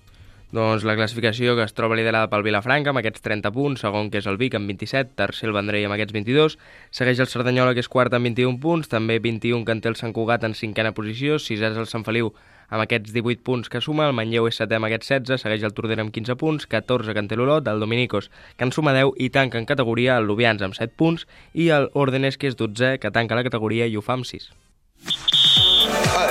Doncs 0.48 0.86
la 0.88 0.96
classificació 0.96 1.58
que 1.58 1.66
es 1.68 1.74
troba 1.76 1.98
liderada 2.00 2.30
pel 2.32 2.46
Vilafranca 2.46 2.94
amb 2.94 3.02
aquests 3.02 3.24
30 3.26 3.52
punts, 3.52 3.82
segon 3.84 4.08
que 4.08 4.22
és 4.22 4.28
el 4.32 4.38
Vic 4.40 4.54
amb 4.56 4.70
27, 4.72 5.12
tercer 5.20 5.50
el 5.50 5.56
Vendrell 5.58 5.90
amb 5.90 5.98
aquests 5.98 6.16
22, 6.16 6.56
segueix 6.96 7.20
el 7.20 7.28
Cerdanyola 7.28 7.74
que 7.76 7.84
és 7.84 7.90
quart 7.92 8.16
amb 8.16 8.30
21 8.30 8.56
punts, 8.64 8.88
també 8.88 9.20
21 9.20 9.66
que 9.68 9.76
en 9.76 9.82
té 9.84 9.92
el 9.92 9.98
Sant 10.00 10.16
Cugat 10.16 10.46
en 10.48 10.56
cinquena 10.56 10.94
posició, 10.96 11.36
sisè 11.36 11.74
és 11.74 11.82
el 11.82 11.90
Sant 11.92 12.08
Feliu 12.08 12.32
amb 12.70 12.84
aquests 12.84 13.12
18 13.12 13.44
punts 13.44 13.68
que 13.68 13.82
suma, 13.84 14.08
el 14.08 14.16
Manlleu 14.16 14.48
és 14.48 14.56
setè 14.60 14.80
amb 14.80 14.88
aquests 14.88 15.12
16, 15.12 15.44
segueix 15.44 15.64
el 15.68 15.76
Tordera 15.76 16.04
amb 16.04 16.16
15 16.16 16.38
punts, 16.40 16.68
14 16.72 17.12
que 17.12 17.24
en 17.24 17.28
té 17.28 17.36
l'Olot, 17.36 17.68
el 17.68 17.84
Dominicos 17.84 18.30
que 18.56 18.68
en 18.68 18.72
suma 18.72 18.96
10 18.96 19.20
i 19.20 19.30
tanca 19.36 19.60
en 19.60 19.68
categoria 19.68 20.16
el 20.16 20.28
Lubians 20.32 20.64
amb 20.64 20.80
7 20.80 20.96
punts 20.96 21.28
i 21.54 21.70
el 21.76 21.90
Ordenes 21.92 22.40
que 22.40 22.48
és 22.48 22.56
12 22.56 23.00
que 23.04 23.12
tanca 23.12 23.36
la 23.36 23.44
categoria 23.48 23.88
i 23.88 24.00
ho 24.00 24.04
fa 24.04 24.16
amb 24.16 24.28
6. 24.28 24.48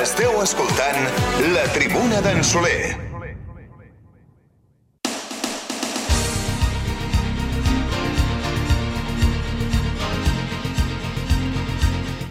Esteu 0.00 0.40
escoltant 0.42 1.04
la 1.52 1.68
tribuna 1.76 2.24
d'en 2.24 2.44
Soler. 2.44 3.05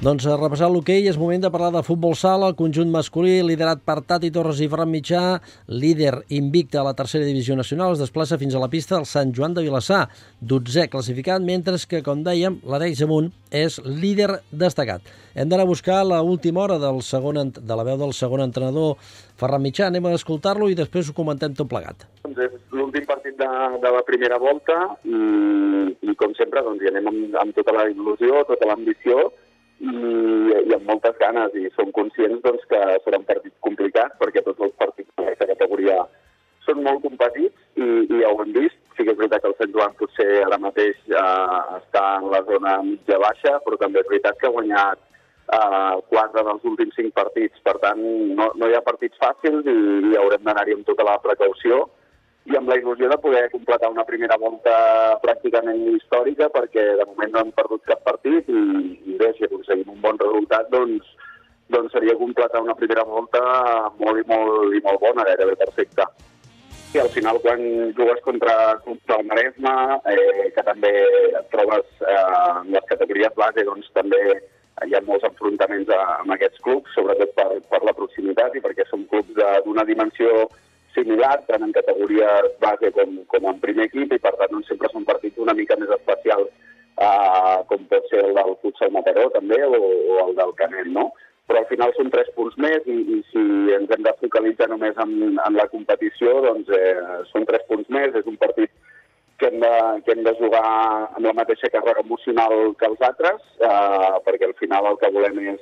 Doncs 0.06 0.28
repassant 0.38 0.70
l'hoquei 0.70 1.08
és 1.10 1.16
moment 1.18 1.42
de 1.42 1.50
parlar 1.50 1.72
de 1.74 1.82
futbol 1.82 2.12
sala, 2.14 2.52
el 2.52 2.58
conjunt 2.60 2.92
masculí 2.94 3.40
liderat 3.42 3.80
per 3.82 4.04
Tati 4.06 4.30
Torres 4.30 4.60
i 4.62 4.68
Ferran 4.70 4.92
Mitjà, 4.92 5.22
líder 5.66 6.12
invicte 6.38 6.78
a 6.78 6.84
la 6.86 6.92
tercera 6.94 7.26
divisió 7.26 7.56
nacional, 7.58 7.96
es 7.96 8.04
desplaça 8.04 8.38
fins 8.38 8.54
a 8.54 8.60
la 8.62 8.68
pista 8.70 9.00
del 9.00 9.08
Sant 9.10 9.32
Joan 9.34 9.56
de 9.56 9.64
Vilassar, 9.66 10.04
12è 10.46 10.92
classificat, 10.94 11.42
mentre 11.42 11.80
que, 11.90 12.04
com 12.06 12.22
dèiem, 12.22 12.60
l'Arex 12.70 13.02
Amunt 13.02 13.32
és 13.50 13.80
líder 13.82 14.44
destacat. 14.52 15.02
Hem 15.34 15.50
d'anar 15.50 15.66
a 15.66 15.72
buscar 15.72 16.04
la 16.06 16.22
última 16.22 16.62
hora 16.62 16.78
del 16.78 17.02
segon, 17.02 17.50
de 17.56 17.80
la 17.80 17.88
veu 17.88 17.98
del 18.04 18.14
segon 18.14 18.46
entrenador 18.46 19.02
Ferran 19.42 19.66
Mitjà, 19.66 19.88
anem 19.90 20.06
a 20.06 20.14
escoltar-lo 20.20 20.70
i 20.70 20.78
després 20.78 21.10
ho 21.10 21.18
comentem 21.18 21.58
tot 21.58 21.72
plegat. 21.72 22.06
Doncs 22.30 22.62
l'últim 22.78 23.10
partit 23.10 23.42
de, 23.42 23.50
de 23.82 23.96
la 23.98 24.06
primera 24.06 24.38
volta 24.38 24.78
i, 25.02 25.26
i 25.98 26.16
com 26.22 26.38
sempre 26.38 26.62
doncs, 26.62 26.86
hi 26.86 26.94
anem 26.94 27.10
amb, 27.10 27.42
amb 27.48 27.58
tota 27.58 27.74
la 27.74 27.90
il·lusió, 27.90 28.46
tota 28.54 28.70
l'ambició, 28.70 29.32
i, 29.80 29.96
i 30.70 30.76
amb 30.76 30.86
moltes 30.90 31.18
ganes 31.22 31.56
i 31.60 31.68
som 31.76 31.92
conscients 31.96 32.44
doncs, 32.46 32.64
que 32.70 32.82
seran 33.06 33.26
partits 33.28 33.58
complicats 33.66 34.16
perquè 34.22 34.44
tots 34.46 34.68
els 34.68 34.78
partits 34.80 35.12
d'aquesta 35.18 35.50
categoria 35.54 36.04
són 36.66 36.82
molt 36.86 37.04
competits 37.04 37.58
i, 37.78 37.88
i 38.10 38.22
ja 38.22 38.32
ho 38.32 38.40
hem 38.42 38.54
vist. 38.56 38.78
Sí 38.96 39.04
que 39.04 39.14
és 39.14 39.20
veritat 39.20 39.44
que 39.44 39.52
el 39.52 39.58
Sant 39.60 39.74
Joan 39.76 39.98
potser 40.00 40.30
ara 40.46 40.62
mateix 40.62 40.96
eh, 41.12 41.60
està 41.80 42.06
en 42.22 42.30
la 42.34 42.42
zona 42.48 42.78
mitja-baixa, 42.86 43.60
però 43.66 43.78
també 43.82 44.02
és 44.02 44.10
veritat 44.10 44.40
que 44.40 44.50
ha 44.50 44.56
guanyat 44.56 45.02
eh, 45.58 45.94
quatre 46.10 46.46
dels 46.48 46.66
últims 46.72 46.98
cinc 46.98 47.14
partits. 47.20 47.62
Per 47.68 47.76
tant, 47.84 48.02
no, 48.40 48.50
no 48.56 48.70
hi 48.72 48.78
ha 48.78 48.86
partits 48.88 49.20
fàcils 49.22 49.68
i, 49.68 49.78
i 50.12 50.18
haurem 50.22 50.48
d'anar-hi 50.48 50.80
amb 50.80 50.88
tota 50.90 51.06
la 51.08 51.20
precaució 51.28 51.84
i 52.46 52.56
amb 52.58 52.70
la 52.70 52.78
il·lusió 52.78 53.10
de 53.10 53.18
poder 53.22 53.44
completar 53.50 53.90
una 53.90 54.06
primera 54.06 54.38
volta 54.38 54.74
pràcticament 55.24 55.82
històrica 55.96 56.50
perquè 56.54 56.84
de 57.00 57.08
moment 57.10 57.32
no 57.34 57.42
hem 57.42 57.52
perdut 57.58 57.82
cap 57.90 58.04
partit 58.06 58.50
i, 58.54 58.64
i 59.12 59.18
bé, 59.18 59.32
si 59.34 59.48
aconseguim 59.48 59.90
un 59.96 60.02
bon 60.04 60.20
resultat 60.22 60.70
doncs, 60.74 61.08
doncs 61.74 61.96
seria 61.96 62.18
completar 62.20 62.62
una 62.62 62.78
primera 62.78 63.06
volta 63.10 63.42
molt 63.98 64.22
i 64.22 64.26
molt, 64.30 64.76
i 64.78 64.82
molt 64.86 65.02
bona, 65.02 65.26
gairebé 65.26 65.56
perfecta. 65.64 66.06
I 66.96 67.02
al 67.02 67.10
final 67.12 67.42
quan 67.44 67.64
jugues 67.98 68.22
contra 68.24 68.54
clubs 68.84 69.02
del 69.10 69.26
Maresme, 69.28 69.74
eh, 70.14 70.52
que 70.56 70.64
també 70.64 70.92
et 71.42 71.50
trobes 71.52 72.06
eh, 72.06 72.20
en 72.62 72.70
les 72.78 72.86
categories 72.92 73.34
base, 73.42 73.66
doncs 73.68 73.90
també 73.98 74.22
hi 74.86 74.94
ha 74.94 75.02
molts 75.08 75.26
enfrontaments 75.28 75.90
a, 75.90 76.00
amb 76.22 76.36
aquests 76.38 76.62
clubs, 76.62 76.94
sobretot 76.94 77.34
per, 77.36 77.50
per 77.74 77.82
la 77.88 77.96
proximitat 77.98 78.56
i 78.56 78.64
perquè 78.64 78.86
són 78.92 79.10
clubs 79.12 79.34
d'una 79.66 79.88
dimensió 79.90 80.46
similar, 80.96 81.36
tant 81.50 81.64
en 81.66 81.74
categories 81.76 82.56
base 82.64 82.92
com, 82.96 83.20
com 83.32 83.50
en 83.52 83.60
primer 83.64 83.90
equip, 83.90 84.16
i 84.16 84.22
per 84.22 84.34
tant 84.40 84.54
doncs, 84.54 84.72
sempre 84.72 84.90
són 84.94 85.06
partits 85.08 85.42
una 85.44 85.56
mica 85.58 85.78
més 85.80 85.92
especials 86.00 86.50
uh, 87.02 87.62
com 87.70 87.86
pot 87.92 88.10
ser 88.12 88.24
el 88.24 88.34
del 88.38 88.56
Futsal 88.62 88.94
Mataró 88.96 89.28
també, 89.36 89.60
o, 89.68 89.80
o 89.80 90.20
el 90.26 90.36
del 90.40 90.56
Canet, 90.60 90.90
no? 90.96 91.12
Però 91.46 91.62
al 91.62 91.70
final 91.70 91.92
són 91.94 92.10
tres 92.10 92.32
punts 92.38 92.56
més 92.58 92.88
i, 92.90 92.96
i 93.18 93.20
si 93.30 93.44
ens 93.76 93.92
hem 93.94 94.06
de 94.06 94.16
focalitzar 94.22 94.70
només 94.72 94.98
en, 95.04 95.14
en 95.38 95.58
la 95.60 95.68
competició, 95.70 96.40
doncs 96.48 96.72
eh, 96.74 96.96
són 97.30 97.46
tres 97.46 97.66
punts 97.70 97.92
més, 97.94 98.16
és 98.18 98.26
un 98.32 98.40
partit 98.42 98.72
que 99.38 99.52
hem, 99.52 99.60
de, 99.62 99.74
que 100.06 100.16
hem 100.16 100.24
de 100.26 100.34
jugar 100.40 100.64
amb 100.66 101.26
la 101.28 101.36
mateixa 101.38 101.70
càrrega 101.70 102.02
emocional 102.02 102.74
que 102.80 102.90
els 102.90 103.04
altres, 103.06 103.44
eh, 103.60 104.16
perquè 104.26 104.50
al 104.50 104.56
final 104.62 104.90
el 104.90 104.98
que 105.04 105.12
volem 105.14 105.44
és, 105.54 105.62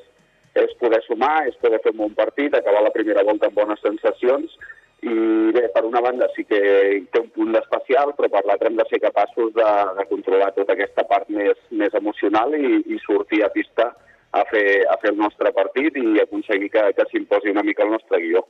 és 0.64 0.78
poder 0.80 1.02
sumar, 1.08 1.50
és 1.50 1.60
poder 1.60 1.82
fer 1.84 1.92
un 1.96 2.04
bon 2.06 2.16
partit, 2.16 2.56
acabar 2.56 2.86
la 2.86 2.94
primera 2.96 3.26
volta 3.28 3.50
amb 3.50 3.60
bones 3.60 3.84
sensacions 3.84 4.56
i 5.04 5.52
bé, 5.52 5.68
per 5.74 5.84
una 5.86 6.02
banda 6.02 6.30
sí 6.36 6.46
que 6.48 6.60
té 7.12 7.20
un 7.20 7.30
punt 7.36 7.52
d'especial, 7.56 8.14
però 8.16 8.30
per 8.32 8.44
l'altra 8.48 8.70
hem 8.70 8.78
de 8.80 8.86
ser 8.90 9.02
capaços 9.04 9.52
de, 9.58 9.70
de 10.00 10.06
controlar 10.12 10.54
tota 10.56 10.78
aquesta 10.78 11.04
part 11.10 11.28
més, 11.28 11.60
més 11.72 11.94
emocional 12.00 12.56
i, 12.56 12.80
i 12.88 13.00
sortir 13.04 13.44
a 13.44 13.52
pista 13.52 13.90
a 14.34 14.44
fer, 14.50 14.84
a 14.90 14.98
fer 15.02 15.12
el 15.14 15.20
nostre 15.20 15.52
partit 15.54 15.98
i 16.00 16.22
aconseguir 16.24 16.72
que, 16.74 16.86
que 16.98 17.08
s'imposi 17.12 17.52
una 17.52 17.66
mica 17.68 17.86
el 17.86 17.94
nostre 17.94 18.22
guió. 18.24 18.46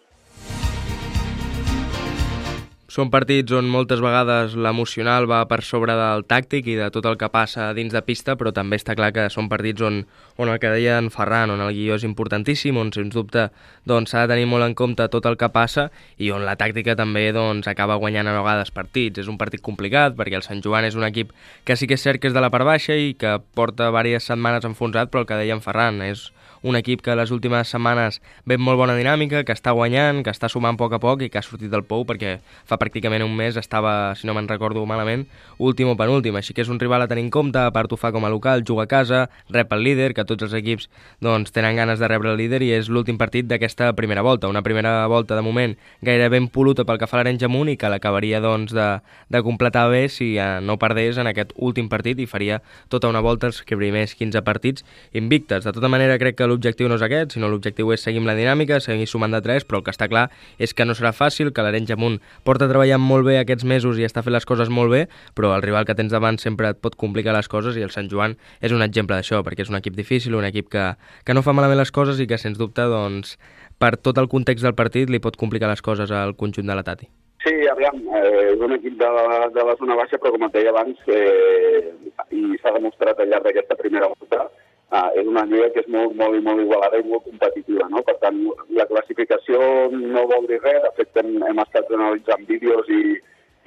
Són 2.94 3.10
partits 3.10 3.50
on 3.58 3.66
moltes 3.74 4.02
vegades 4.06 4.52
l'emocional 4.54 5.26
va 5.26 5.40
per 5.50 5.64
sobre 5.66 5.96
del 5.98 6.28
tàctic 6.30 6.68
i 6.70 6.76
de 6.78 6.92
tot 6.94 7.08
el 7.10 7.16
que 7.18 7.30
passa 7.34 7.72
dins 7.74 7.90
de 7.90 8.04
pista, 8.06 8.36
però 8.38 8.52
també 8.54 8.78
està 8.78 8.94
clar 8.94 9.10
que 9.16 9.24
són 9.34 9.48
partits 9.50 9.82
on, 9.82 9.98
on 10.38 10.52
el 10.54 10.60
que 10.62 10.70
deia 10.70 11.00
en 11.02 11.10
Ferran, 11.10 11.50
on 11.50 11.64
el 11.66 11.72
guió 11.74 11.98
és 11.98 12.06
importantíssim, 12.06 12.78
on 12.78 12.92
sens 12.94 13.16
dubte 13.16 13.48
doncs, 13.90 14.14
s'ha 14.14 14.20
doncs, 14.22 14.28
de 14.28 14.36
tenir 14.36 14.46
molt 14.52 14.68
en 14.68 14.78
compte 14.78 15.08
tot 15.10 15.26
el 15.26 15.40
que 15.42 15.50
passa 15.50 15.88
i 16.22 16.30
on 16.36 16.46
la 16.46 16.54
tàctica 16.60 16.94
també 17.00 17.26
doncs, 17.34 17.72
acaba 17.72 17.98
guanyant 17.98 18.30
a 18.30 18.38
vegades 18.38 18.70
partits. 18.70 19.24
És 19.26 19.32
un 19.32 19.42
partit 19.42 19.66
complicat 19.66 20.14
perquè 20.20 20.38
el 20.38 20.46
Sant 20.46 20.62
Joan 20.62 20.86
és 20.86 20.94
un 20.94 21.10
equip 21.10 21.34
que 21.66 21.74
sí 21.74 21.90
que 21.90 21.98
és 21.98 22.06
cert 22.06 22.22
que 22.22 22.30
és 22.30 22.38
de 22.38 22.46
la 22.46 22.54
part 22.54 22.70
baixa 22.70 22.94
i 22.94 23.16
que 23.18 23.40
porta 23.58 23.90
diverses 23.90 24.30
setmanes 24.30 24.70
enfonsat, 24.70 25.10
però 25.10 25.26
el 25.26 25.32
que 25.34 25.42
deia 25.42 25.58
en 25.58 25.66
Ferran 25.66 26.04
és 26.06 26.28
un 26.64 26.76
equip 26.80 27.04
que 27.04 27.16
les 27.16 27.32
últimes 27.32 27.70
setmanes 27.70 28.22
ve 28.50 28.58
molt 28.58 28.80
bona 28.80 28.96
dinàmica, 28.98 29.44
que 29.44 29.54
està 29.54 29.74
guanyant, 29.76 30.24
que 30.24 30.32
està 30.32 30.50
sumant 30.50 30.74
a 30.74 30.80
poc 30.80 30.96
a 30.96 31.00
poc 31.04 31.22
i 31.22 31.30
que 31.30 31.38
ha 31.40 31.46
sortit 31.46 31.70
del 31.70 31.84
pou 31.84 32.06
perquè 32.08 32.38
fa 32.66 32.80
pràcticament 32.80 33.26
un 33.26 33.36
mes 33.36 33.60
estava, 33.60 34.16
si 34.16 34.28
no 34.28 34.34
me'n 34.34 34.48
recordo 34.48 34.86
malament, 34.88 35.28
últim 35.60 35.92
o 35.92 35.98
penúltim. 36.00 36.36
Així 36.40 36.56
que 36.56 36.64
és 36.64 36.72
un 36.72 36.80
rival 36.80 37.04
a 37.04 37.10
tenir 37.12 37.26
en 37.28 37.32
compte, 37.32 37.60
a 37.60 37.72
part 37.76 37.92
ho 37.92 38.00
fa 38.00 38.14
com 38.16 38.26
a 38.26 38.32
local, 38.32 38.64
juga 38.68 38.88
a 38.88 38.92
casa, 38.92 39.28
rep 39.52 39.74
el 39.76 39.84
líder, 39.84 40.14
que 40.16 40.26
tots 40.26 40.48
els 40.48 40.56
equips 40.56 40.90
doncs, 41.22 41.52
tenen 41.52 41.76
ganes 41.76 42.00
de 42.00 42.08
rebre 42.08 42.32
el 42.32 42.40
líder 42.40 42.64
i 42.64 42.72
és 42.78 42.90
l'últim 42.90 43.20
partit 43.20 43.48
d'aquesta 43.50 43.92
primera 43.94 44.24
volta. 44.24 44.48
Una 44.48 44.64
primera 44.64 45.06
volta, 45.12 45.36
de 45.36 45.44
moment, 45.44 45.76
gairebé 46.02 46.40
impoluta 46.40 46.88
pel 46.88 47.00
que 47.02 47.08
fa 47.12 47.20
a 47.20 47.22
l'Arenys 47.22 47.44
Amunt 47.44 47.74
i 47.74 47.78
que 47.78 47.92
l'acabaria 47.92 48.40
doncs, 48.44 48.72
de, 48.74 48.88
de 49.30 49.44
completar 49.44 49.90
bé 49.92 50.08
si 50.10 50.34
eh, 50.38 50.60
no 50.64 50.80
perdés 50.80 51.20
en 51.20 51.28
aquest 51.28 51.54
últim 51.58 51.90
partit 51.92 52.20
i 52.24 52.30
faria 52.30 52.62
tota 52.90 53.12
una 53.12 53.22
volta 53.24 53.50
els 53.52 53.62
primers 53.68 54.16
15 54.16 54.42
partits 54.46 54.86
invictes. 55.14 55.68
De 55.68 55.74
tota 55.76 55.92
manera, 55.92 56.18
crec 56.22 56.38
que 56.40 56.48
l'objectiu 56.54 56.88
no 56.88 56.96
és 57.00 57.04
aquest, 57.06 57.34
sinó 57.36 57.50
l'objectiu 57.52 57.92
és 57.96 58.04
seguir 58.06 58.22
amb 58.22 58.30
la 58.30 58.38
dinàmica, 58.38 58.80
seguir 58.84 59.08
sumant 59.10 59.34
de 59.34 59.42
3, 59.44 59.66
però 59.68 59.82
el 59.82 59.86
que 59.88 59.94
està 59.94 60.08
clar 60.12 60.28
és 60.62 60.74
que 60.74 60.86
no 60.86 60.96
serà 60.96 61.12
fàcil, 61.16 61.52
que 61.54 61.66
l'Arenys 61.66 61.92
Amunt 61.96 62.20
porta 62.48 62.70
treballant 62.70 63.02
molt 63.02 63.28
bé 63.28 63.40
aquests 63.42 63.66
mesos 63.68 64.00
i 64.00 64.08
està 64.08 64.24
fent 64.24 64.36
les 64.36 64.48
coses 64.48 64.70
molt 64.70 64.94
bé, 64.94 65.08
però 65.36 65.56
el 65.58 65.66
rival 65.66 65.90
que 65.90 65.98
tens 65.98 66.14
davant 66.14 66.40
sempre 66.42 66.72
et 66.72 66.80
pot 66.80 66.96
complicar 67.00 67.36
les 67.36 67.50
coses 67.52 67.78
i 67.78 67.84
el 67.84 67.92
Sant 67.96 68.08
Joan 68.12 68.38
és 68.62 68.72
un 68.72 68.86
exemple 68.86 69.18
d'això, 69.18 69.42
perquè 69.44 69.66
és 69.66 69.74
un 69.74 69.80
equip 69.82 69.98
difícil, 69.98 70.38
un 70.40 70.48
equip 70.48 70.70
que, 70.72 70.94
que 71.26 71.36
no 71.36 71.44
fa 71.44 71.58
malament 71.58 71.82
les 71.82 71.92
coses 71.92 72.22
i 72.22 72.30
que, 72.30 72.40
sens 72.40 72.62
dubte, 72.62 72.86
doncs, 72.88 73.38
per 73.80 73.98
tot 73.98 74.22
el 74.22 74.30
context 74.32 74.64
del 74.64 74.78
partit 74.78 75.10
li 75.10 75.20
pot 75.20 75.38
complicar 75.40 75.72
les 75.72 75.82
coses 75.84 76.12
al 76.12 76.38
conjunt 76.40 76.70
de 76.70 76.78
la 76.78 76.86
Tati. 76.88 77.10
Sí, 77.44 77.52
aviam, 77.68 77.98
eh, 78.16 78.54
és 78.54 78.62
un 78.64 78.72
equip 78.78 78.96
de 79.00 79.10
la, 79.18 79.50
de 79.52 79.64
la 79.68 79.76
zona 79.76 79.98
baixa, 80.00 80.16
però 80.16 80.32
com 80.32 80.46
et 80.48 80.54
deia 80.56 80.72
abans, 80.72 81.00
eh, 81.12 81.92
i 82.32 82.44
s'ha 82.62 82.72
demostrat 82.78 83.20
al 83.20 83.28
llarg 83.34 83.50
d'aquesta 83.50 83.76
primera 83.82 84.08
volta, 84.14 84.46
uh, 84.94 85.10
és 85.20 85.28
una 85.28 85.46
lliga 85.50 85.72
que 85.74 85.84
és 85.84 85.90
molt, 85.92 86.16
molt, 86.20 86.40
molt 86.46 86.62
igualada 86.64 87.00
i 87.02 87.08
molt 87.10 87.26
competitiva, 87.28 87.88
no? 87.92 88.04
Per 88.08 88.16
tant, 88.22 88.40
la 88.78 88.88
classificació 88.92 89.62
no 89.94 90.28
vol 90.30 90.48
dir 90.52 90.62
res, 90.62 90.82
de 90.86 90.92
fet 91.00 91.24
hem, 91.24 91.36
hem 91.50 91.64
estat 91.66 91.90
analitzant 91.98 92.46
vídeos 92.50 92.92
i, 92.94 93.18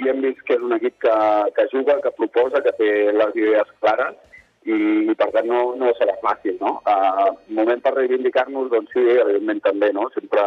i 0.02 0.10
hem 0.10 0.22
vist 0.24 0.44
que 0.46 0.56
és 0.58 0.64
un 0.68 0.76
equip 0.76 0.96
que, 1.02 1.16
que 1.58 1.66
juga, 1.74 1.98
que 2.04 2.14
proposa, 2.20 2.62
que 2.64 2.74
té 2.78 2.92
les 3.16 3.42
idees 3.42 3.74
clares 3.82 4.16
i, 4.66 4.78
i 5.10 5.14
per 5.18 5.30
tant 5.34 5.46
no, 5.50 5.60
no 5.80 5.92
serà 5.98 6.16
fàcil, 6.22 6.56
no? 6.62 6.78
Uh, 6.86 7.30
moment 7.58 7.82
per 7.82 7.94
reivindicar-nos, 7.96 8.70
doncs 8.72 8.94
sí, 8.94 9.04
evidentment 9.18 9.62
també, 9.66 9.92
no? 9.96 10.08
Sempre 10.14 10.42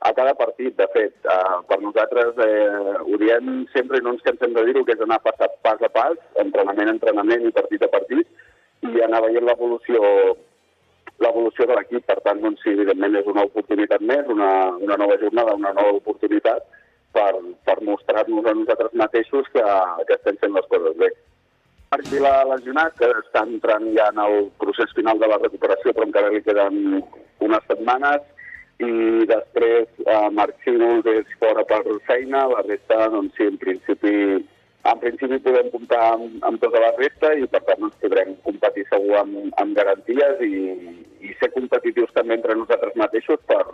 a 0.00 0.12
cada 0.16 0.32
partit, 0.38 0.72
de 0.78 0.86
fet, 0.94 1.16
uh, 1.28 1.58
per 1.68 1.76
nosaltres 1.82 2.38
eh, 2.40 2.94
ho 3.04 3.18
diem 3.20 3.66
sempre 3.74 3.98
i 4.00 4.04
no 4.04 4.14
ens 4.14 4.22
cansem 4.24 4.54
de 4.56 4.62
dir-ho, 4.64 4.84
que 4.86 4.94
és 4.96 5.02
anar 5.04 5.18
pas 5.20 5.42
a 5.44 5.48
pas, 5.66 5.82
a 5.84 5.90
pas 5.92 6.40
entrenament 6.40 6.88
a 6.88 6.94
entrenament 6.94 7.44
i 7.44 7.52
partit 7.52 7.84
a 7.84 7.90
partit, 7.92 8.24
i 8.88 9.02
anar 9.04 9.22
veient 9.26 9.46
l'evolució 9.46 10.00
l'evolució 11.20 11.66
de 11.68 11.76
l'equip. 11.76 12.04
Per 12.08 12.18
tant, 12.24 12.40
doncs, 12.42 12.62
sí, 12.64 12.72
evidentment 12.74 13.18
és 13.20 13.26
una 13.30 13.44
oportunitat 13.48 14.04
més, 14.12 14.28
una, 14.34 14.50
una 14.80 14.96
nova 15.00 15.18
jornada, 15.20 15.56
una 15.58 15.74
nova 15.76 15.98
oportunitat 15.98 16.64
per, 17.16 17.32
per 17.66 17.76
mostrar-nos 17.86 18.46
a 18.46 18.54
nosaltres 18.56 18.96
mateixos 19.02 19.48
que, 19.54 19.66
que 20.08 20.16
estem 20.16 20.40
fent 20.40 20.56
les 20.56 20.70
coses 20.72 20.96
bé. 21.02 21.10
Marc 21.90 22.06
Vila 22.12 22.32
lesionat, 22.46 22.94
que 22.98 23.08
està 23.18 23.42
entrant 23.42 23.88
ja 23.96 24.10
en 24.12 24.20
el 24.22 24.44
procés 24.62 24.92
final 24.96 25.18
de 25.18 25.28
la 25.30 25.40
recuperació, 25.40 25.92
però 25.92 26.06
encara 26.06 26.30
li 26.30 26.42
queden 26.46 27.00
unes 27.42 27.66
setmanes, 27.66 28.22
i 28.80 29.26
després 29.28 29.88
eh, 30.06 30.28
Marc 30.32 30.62
Xínols 30.64 31.08
és 31.12 31.34
fora 31.42 31.66
per 31.68 31.82
feina, 32.06 32.46
la 32.52 32.62
resta, 32.64 33.10
doncs 33.12 33.34
sí, 33.36 33.48
en 33.50 33.58
principi 33.60 34.14
en 34.88 34.98
principi 35.02 35.38
podem 35.44 35.68
comptar 35.74 36.00
amb, 36.14 36.40
amb 36.46 36.60
tota 36.62 36.80
la 36.80 36.90
resta 36.96 37.34
i 37.36 37.46
per 37.52 37.60
tant 37.68 37.84
ens 37.84 37.96
podrem 38.00 38.32
competir 38.46 38.86
segur 38.88 39.18
amb, 39.20 39.50
amb 39.60 39.76
garanties 39.76 40.40
i, 40.46 40.54
i 41.20 41.34
ser 41.40 41.50
competitius 41.56 42.14
també 42.16 42.38
entre 42.38 42.56
nosaltres 42.56 42.96
mateixos 42.96 43.42
per, 43.50 43.64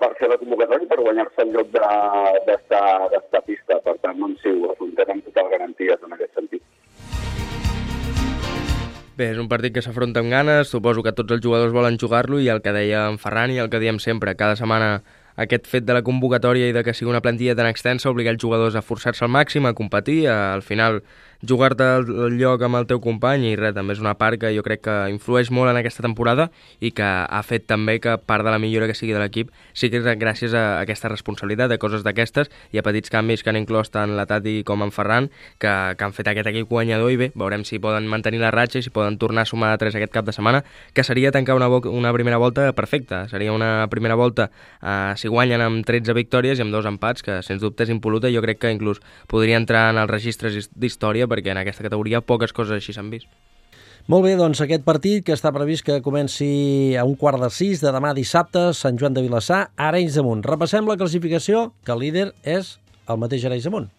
per 0.00 0.12
fer 0.20 0.30
la 0.30 0.38
convocatòria 0.40 0.86
i 0.86 0.90
per 0.90 1.00
guanyar-se 1.02 1.44
el 1.44 1.54
lloc 1.56 1.72
d'estar 1.74 3.42
pista. 3.46 3.80
Per 3.84 3.96
tant, 4.00 4.18
doncs 4.22 4.40
sí, 4.44 4.54
ho 4.54 4.70
afrontem 4.72 5.16
amb 5.16 5.26
totes 5.26 5.42
les 5.42 5.54
garanties 5.56 6.06
en 6.06 6.16
aquest 6.16 6.38
sentit. 6.38 6.62
Bé, 9.18 9.32
és 9.34 9.40
un 9.42 9.50
partit 9.50 9.74
que 9.74 9.82
s'afronta 9.84 10.22
amb 10.22 10.32
ganes, 10.32 10.70
suposo 10.72 11.02
que 11.04 11.12
tots 11.12 11.34
els 11.36 11.42
jugadors 11.44 11.74
volen 11.76 11.98
jugar-lo 12.00 12.38
i 12.40 12.48
el 12.48 12.62
que 12.64 12.72
deia 12.72 13.08
en 13.10 13.18
Ferran 13.20 13.52
i 13.52 13.58
el 13.60 13.68
que 13.68 13.82
diem 13.82 13.98
sempre, 14.00 14.38
cada 14.38 14.56
setmana 14.56 15.02
aquest 15.40 15.66
fet 15.70 15.86
de 15.88 15.96
la 15.96 16.04
convocatòria 16.06 16.68
i 16.68 16.76
de 16.76 16.84
que 16.84 16.94
sigui 16.96 17.10
una 17.12 17.22
plantilla 17.24 17.56
tan 17.56 17.68
extensa 17.70 18.10
obliga 18.12 18.32
els 18.34 18.42
jugadors 18.42 18.76
a 18.76 18.84
forçar-se 18.84 19.24
al 19.24 19.32
màxim, 19.32 19.66
a 19.66 19.74
competir, 19.76 20.26
a, 20.28 20.54
al 20.54 20.62
final 20.66 21.00
jugar-te 21.46 21.84
el 22.00 22.36
lloc 22.38 22.62
amb 22.62 22.80
el 22.80 22.86
teu 22.90 23.00
company 23.00 23.50
i 23.50 23.56
res, 23.56 23.74
també 23.74 23.94
és 23.96 24.02
una 24.02 24.14
part 24.20 24.40
que 24.40 24.52
jo 24.56 24.64
crec 24.66 24.84
que 24.84 24.96
influeix 25.12 25.50
molt 25.50 25.72
en 25.72 25.80
aquesta 25.80 26.04
temporada 26.04 26.50
i 26.80 26.92
que 26.96 27.06
ha 27.06 27.42
fet 27.46 27.66
també 27.70 27.98
que 28.00 28.16
part 28.18 28.44
de 28.44 28.52
la 28.52 28.58
millora 28.58 28.88
que 28.90 28.96
sigui 28.98 29.14
de 29.16 29.22
l'equip 29.22 29.50
sigui 29.72 30.02
gràcies 30.20 30.54
a 30.54 30.80
aquesta 30.80 31.08
responsabilitat 31.08 31.70
de 31.70 31.78
coses 31.78 32.04
d'aquestes 32.04 32.50
i 32.72 32.78
a 32.78 32.84
petits 32.86 33.10
canvis 33.10 33.42
que 33.42 33.50
han 33.50 33.60
inclòs 33.60 33.90
tant 33.90 34.16
la 34.16 34.26
Tati 34.26 34.60
com 34.64 34.82
en 34.82 34.92
Ferran 34.92 35.30
que, 35.58 35.72
que 35.96 36.04
han 36.04 36.16
fet 36.16 36.28
aquest 36.28 36.50
equip 36.52 36.68
guanyador 36.68 37.10
i 37.12 37.18
bé, 37.20 37.30
veurem 37.34 37.64
si 37.64 37.80
poden 37.80 38.08
mantenir 38.10 38.40
la 38.42 38.52
ratxa 38.54 38.80
i 38.80 38.84
si 38.84 38.92
poden 38.92 39.18
tornar 39.18 39.46
a 39.46 39.50
sumar 39.50 39.72
a 39.74 39.78
3 39.80 39.96
aquest 39.96 40.12
cap 40.12 40.26
de 40.28 40.34
setmana 40.36 40.64
que 40.92 41.04
seria 41.04 41.32
tancar 41.32 41.56
una, 41.56 41.68
una 41.68 42.12
primera 42.12 42.36
volta 42.36 42.72
perfecta. 42.72 43.28
Seria 43.28 43.52
una 43.52 43.86
primera 43.90 44.14
volta 44.14 44.50
eh, 44.82 45.14
si 45.16 45.28
guanyen 45.28 45.60
amb 45.60 45.86
13 45.86 46.14
victòries 46.16 46.58
i 46.58 46.64
amb 46.64 46.74
dos 46.74 46.86
empats 46.86 47.22
que 47.22 47.40
sens 47.46 47.62
dubte 47.62 47.86
és 47.86 47.92
impoluta. 47.92 48.28
I 48.28 48.36
jo 48.36 48.44
crec 48.44 48.60
que 48.62 48.72
inclús 48.72 49.00
podria 49.30 49.58
entrar 49.60 49.88
en 49.94 50.00
els 50.02 50.10
registres 50.10 50.70
d'història 50.74 51.29
perquè 51.30 51.54
en 51.54 51.62
aquesta 51.62 51.86
categoria 51.86 52.20
poques 52.20 52.52
coses 52.56 52.76
així 52.76 52.96
s'han 52.96 53.12
vist. 53.14 53.30
Molt 54.10 54.24
bé, 54.24 54.32
doncs 54.34 54.62
aquest 54.64 54.82
partit 54.82 55.22
que 55.26 55.34
està 55.36 55.52
previst 55.54 55.84
que 55.86 56.00
comenci 56.02 56.96
a 56.98 57.04
un 57.06 57.14
quart 57.20 57.38
de 57.38 57.50
sis 57.54 57.82
de 57.84 57.92
demà 57.94 58.10
dissabte, 58.16 58.70
Sant 58.74 58.98
Joan 58.98 59.14
de 59.14 59.22
Vilassar, 59.22 59.68
Arenys 59.76 60.16
de 60.18 60.24
Munt. 60.26 60.42
Repassem 60.48 60.88
la 60.88 60.96
classificació, 60.98 61.68
que 61.84 61.94
el 61.94 62.02
líder 62.06 62.30
és 62.42 62.78
el 63.06 63.20
mateix 63.22 63.44
Arenys 63.46 63.68
de 63.68 63.74
Munt. 63.76 63.90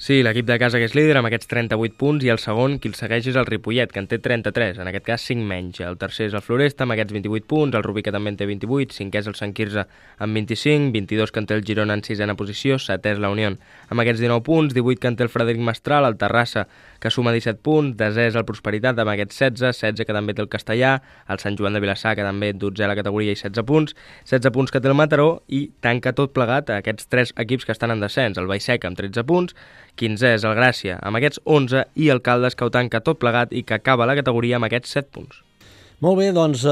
Sí, 0.00 0.22
l'equip 0.24 0.46
de 0.48 0.56
casa 0.56 0.78
que 0.80 0.86
és 0.88 0.94
líder 0.96 1.18
amb 1.20 1.28
aquests 1.28 1.50
38 1.50 1.98
punts 2.00 2.22
i 2.24 2.30
el 2.32 2.38
segon 2.40 2.78
qui 2.80 2.88
el 2.88 2.94
segueix 2.96 3.26
és 3.28 3.36
el 3.36 3.44
Ripollet, 3.44 3.90
que 3.92 4.00
en 4.00 4.06
té 4.08 4.16
33, 4.16 4.78
en 4.80 4.88
aquest 4.88 5.04
cas 5.04 5.26
5 5.28 5.44
menys. 5.44 5.82
El 5.84 5.98
tercer 6.00 6.30
és 6.30 6.36
el 6.38 6.40
Floresta 6.40 6.86
amb 6.86 6.94
aquests 6.94 7.12
28 7.12 7.44
punts, 7.44 7.76
el 7.76 7.84
Rubí 7.84 8.00
que 8.00 8.14
també 8.14 8.32
en 8.32 8.38
té 8.40 8.46
28, 8.48 8.96
cinquè 8.96 9.20
és 9.20 9.28
el 9.28 9.36
Sant 9.36 9.52
Quirze 9.52 9.84
amb 10.16 10.40
25, 10.40 10.88
22 10.94 11.34
que 11.34 11.42
en 11.42 11.48
té 11.50 11.58
el 11.58 11.66
Girona 11.68 11.98
en 11.98 12.04
sisena 12.06 12.32
posició, 12.32 12.78
setè 12.80 13.12
és 13.12 13.20
la 13.20 13.28
Unió 13.28 13.50
amb 13.50 14.00
aquests 14.00 14.22
19 14.24 14.40
punts, 14.46 14.72
18 14.72 15.02
que 15.02 15.10
en 15.12 15.18
té 15.20 15.26
el 15.26 15.32
Frederic 15.34 15.60
Mestral, 15.68 16.08
el 16.08 16.16
Terrassa 16.16 16.64
que 16.96 17.12
suma 17.12 17.36
17 17.36 17.60
punts, 17.60 17.92
desè 18.00 18.30
és 18.30 18.40
el 18.40 18.48
Prosperitat 18.48 18.96
amb 19.04 19.12
aquests 19.12 19.36
16, 19.36 19.84
16 19.84 20.08
que 20.08 20.16
també 20.16 20.32
té 20.32 20.40
el 20.40 20.48
Castellà, 20.48 20.94
el 21.28 21.44
Sant 21.44 21.60
Joan 21.60 21.76
de 21.76 21.84
Vilassar 21.84 22.14
que 22.16 22.24
també 22.24 22.54
12 22.56 22.88
a 22.88 22.88
la 22.88 22.96
categoria 22.96 23.36
i 23.36 23.36
16 23.36 23.68
punts, 23.68 23.92
16 24.24 24.56
punts 24.56 24.72
que 24.72 24.80
té 24.80 24.88
el 24.88 24.96
Mataró 24.96 25.42
i 25.52 25.66
tanca 25.84 26.16
tot 26.16 26.32
plegat 26.32 26.72
a 26.72 26.80
aquests 26.80 27.12
tres 27.12 27.36
equips 27.36 27.68
que 27.68 27.76
estan 27.76 27.92
en 27.92 28.00
descens, 28.00 28.40
el 28.40 28.48
Baixec 28.48 28.88
amb 28.88 28.96
13 28.96 29.28
punts, 29.28 29.56
15è 29.98 30.34
és 30.38 30.46
el 30.46 30.56
Gràcia 30.58 30.98
amb 31.02 31.18
aquests 31.18 31.42
11 31.44 31.86
i 31.96 32.10
el 32.14 32.22
Caldes 32.22 32.54
que 32.56 32.66
ho 32.66 32.74
tanca 32.74 33.02
tot 33.04 33.18
plegat 33.18 33.52
i 33.52 33.64
que 33.64 33.78
acaba 33.80 34.06
la 34.06 34.18
categoria 34.18 34.60
amb 34.60 34.68
aquests 34.70 34.98
7 34.98 35.14
punts. 35.14 35.40
Molt 36.00 36.16
bé, 36.16 36.30
doncs 36.32 36.62
eh, 36.64 36.70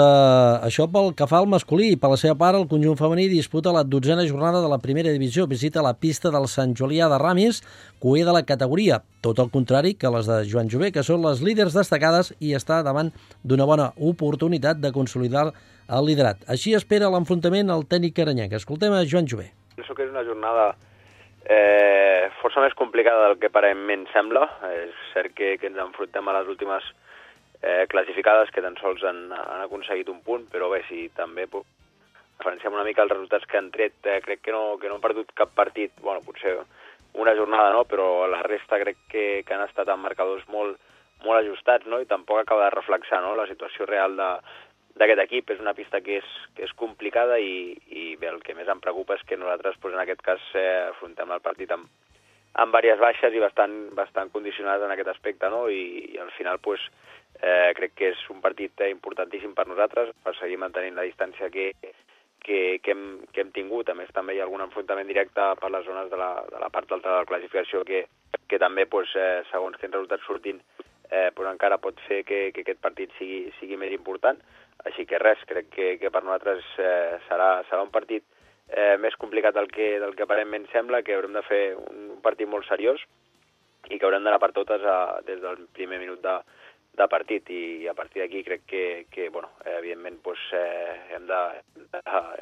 això 0.64 0.86
pel 0.88 1.10
que 1.12 1.26
fa 1.28 1.42
al 1.42 1.48
masculí. 1.52 1.90
Per 2.00 2.08
la 2.08 2.16
seva 2.16 2.32
part, 2.40 2.56
el 2.56 2.64
conjunt 2.70 2.96
femení 2.96 3.26
disputa 3.28 3.74
la 3.76 3.82
dotzena 3.84 4.24
jornada 4.24 4.62
de 4.64 4.70
la 4.72 4.78
primera 4.80 5.12
divisió. 5.12 5.44
Visita 5.46 5.82
la 5.84 5.92
pista 5.92 6.32
del 6.32 6.48
Sant 6.48 6.72
Julià 6.72 7.10
de 7.12 7.18
Ramis, 7.20 7.60
cué 8.00 8.24
de 8.24 8.32
la 8.32 8.40
categoria. 8.48 9.02
Tot 9.20 9.42
el 9.44 9.50
contrari 9.52 9.92
que 10.00 10.08
les 10.14 10.32
de 10.32 10.40
Joan 10.48 10.72
Jové, 10.72 10.88
que 10.96 11.04
són 11.04 11.20
les 11.26 11.44
líders 11.44 11.76
destacades 11.76 12.32
i 12.40 12.54
està 12.56 12.80
davant 12.86 13.12
d'una 13.44 13.68
bona 13.68 13.90
oportunitat 14.00 14.80
de 14.80 14.94
consolidar 14.96 15.50
el 15.52 16.08
liderat. 16.08 16.40
Així 16.48 16.72
espera 16.72 17.12
l'enfrontament 17.12 17.68
al 17.68 17.84
tècnic 17.84 18.24
aranyenc. 18.24 18.56
Escoltem 18.56 18.96
a 18.96 19.04
Joan 19.04 19.28
Jové. 19.28 19.50
Penso 19.76 19.92
que 19.92 20.08
és 20.08 20.16
una 20.16 20.24
jornada 20.24 20.70
eh, 21.48 22.28
força 22.42 22.62
més 22.62 22.76
complicada 22.78 23.26
del 23.26 23.38
que 23.40 23.50
aparentment 23.50 24.06
sembla. 24.12 24.44
És 24.70 24.94
cert 25.14 25.34
que, 25.34 25.56
que 25.58 25.70
ens 25.70 25.80
enfrontem 25.82 26.28
a 26.28 26.36
les 26.38 26.50
últimes 26.52 26.86
eh, 27.62 27.86
classificades 27.90 28.52
que 28.54 28.64
tan 28.64 28.76
sols 28.80 29.04
han, 29.04 29.28
han 29.32 29.64
aconseguit 29.64 30.10
un 30.12 30.20
punt, 30.26 30.46
però 30.52 30.70
bé, 30.72 30.84
si 30.88 31.08
també 31.16 31.48
referenciem 31.48 32.76
una 32.76 32.84
mica 32.86 33.02
els 33.02 33.14
resultats 33.14 33.48
que 33.50 33.58
han 33.58 33.72
tret, 33.74 33.96
eh, 34.06 34.20
crec 34.24 34.44
que 34.44 34.54
no, 34.54 34.76
que 34.78 34.88
no 34.90 34.98
han 34.98 35.04
perdut 35.04 35.32
cap 35.34 35.54
partit, 35.56 35.94
bueno, 36.04 36.22
potser 36.26 36.58
una 37.18 37.34
jornada 37.34 37.72
no, 37.74 37.82
però 37.88 38.28
la 38.30 38.44
resta 38.46 38.78
crec 38.78 39.00
que, 39.10 39.24
que 39.46 39.56
han 39.56 39.64
estat 39.64 39.88
amb 39.90 40.04
marcadors 40.06 40.44
molt, 40.52 40.78
molt 41.24 41.40
ajustats 41.40 41.88
no? 41.90 41.98
i 41.98 42.06
tampoc 42.06 42.38
acaba 42.44 42.68
de 42.68 42.76
reflexar 42.76 43.22
no? 43.24 43.34
la 43.34 43.48
situació 43.50 43.88
real 43.88 44.14
de, 44.16 44.28
d'aquest 44.98 45.22
equip. 45.24 45.54
És 45.54 45.62
una 45.62 45.74
pista 45.78 46.00
que 46.04 46.18
és, 46.20 46.34
que 46.56 46.66
és 46.66 46.74
complicada 46.78 47.38
i, 47.38 47.72
i 47.88 48.10
bé, 48.20 48.30
el 48.32 48.42
que 48.44 48.56
més 48.58 48.68
em 48.68 48.82
preocupa 48.84 49.16
és 49.18 49.24
que 49.28 49.38
nosaltres 49.40 49.78
pues, 49.82 49.94
en 49.94 50.02
aquest 50.04 50.24
cas 50.26 50.50
eh, 50.54 50.88
afrontem 50.90 51.32
el 51.34 51.44
partit 51.44 51.72
amb, 51.74 51.88
amb 52.58 52.74
diverses 52.74 53.02
baixes 53.02 53.36
i 53.36 53.42
bastant, 53.44 53.78
bastant 53.98 54.32
condicionades 54.34 54.84
en 54.84 54.94
aquest 54.94 55.12
aspecte, 55.14 55.50
no? 55.52 55.68
I, 55.70 56.12
i 56.14 56.20
al 56.22 56.32
final 56.36 56.58
pues, 56.64 56.82
eh, 57.40 57.72
crec 57.78 57.94
que 57.94 58.12
és 58.14 58.26
un 58.34 58.42
partit 58.44 58.84
importantíssim 58.88 59.54
per 59.54 59.68
nosaltres, 59.68 60.14
per 60.24 60.34
seguir 60.38 60.58
mantenint 60.58 60.98
la 60.98 61.06
distància 61.06 61.50
que, 61.54 61.70
que, 62.44 62.78
que, 62.82 62.90
hem, 62.90 63.04
que 63.32 63.44
hem 63.44 63.52
tingut. 63.54 63.90
A 63.90 63.96
més, 63.98 64.10
també 64.16 64.34
hi 64.34 64.42
ha 64.42 64.46
algun 64.48 64.64
enfrontament 64.64 65.10
directe 65.10 65.52
per 65.60 65.70
les 65.74 65.86
zones 65.86 66.10
de 66.10 66.18
la, 66.20 66.32
de 66.50 66.62
la 66.62 66.70
part 66.74 66.90
alta 66.92 67.12
de 67.12 67.22
la 67.22 67.28
classificació 67.30 67.84
que, 67.86 68.06
que 68.48 68.58
també, 68.58 68.86
pues, 68.90 69.14
eh, 69.16 69.42
segons 69.52 69.78
quins 69.78 69.94
resultats 69.94 70.26
sortint, 70.26 70.62
eh, 71.10 71.30
pues 71.34 71.48
encara 71.50 71.80
pot 71.82 72.00
fer 72.06 72.22
que, 72.24 72.48
que 72.54 72.64
aquest 72.64 72.80
partit 72.84 73.12
sigui, 73.18 73.46
sigui 73.60 73.78
més 73.80 73.92
important. 73.96 74.40
Així 74.86 75.04
que 75.10 75.18
res, 75.18 75.40
crec 75.48 75.70
que, 75.74 75.88
que 75.98 76.10
per 76.14 76.22
nosaltres 76.24 76.66
eh, 76.78 77.18
serà, 77.28 77.62
serà 77.70 77.82
un 77.82 77.94
partit 77.94 78.24
eh, 78.68 78.96
més 79.00 79.16
complicat 79.16 79.56
del 79.56 79.70
que, 79.72 79.96
del 80.02 80.14
que 80.14 80.26
aparentment 80.26 80.68
sembla, 80.72 81.02
que 81.02 81.16
haurem 81.16 81.34
de 81.34 81.44
fer 81.48 81.62
un 81.78 82.20
partit 82.24 82.48
molt 82.48 82.68
seriós 82.68 83.02
i 83.88 83.96
que 83.96 84.04
haurem 84.04 84.24
d'anar 84.24 84.40
per 84.42 84.52
totes 84.52 84.84
a, 84.84 84.98
des 85.26 85.40
del 85.42 85.66
primer 85.74 85.98
minut 86.02 86.20
de, 86.22 86.36
de 86.98 87.08
partit 87.08 87.50
i 87.54 87.88
a 87.88 87.94
partir 87.94 88.22
d'aquí 88.22 88.44
crec 88.44 88.66
que, 88.68 88.84
que 89.10 89.28
bueno, 89.30 89.50
eh, 89.64 89.78
evidentment 89.78 90.20
pues, 90.22 90.38
eh, 90.52 91.14
hem, 91.16 91.26
de, 91.26 91.42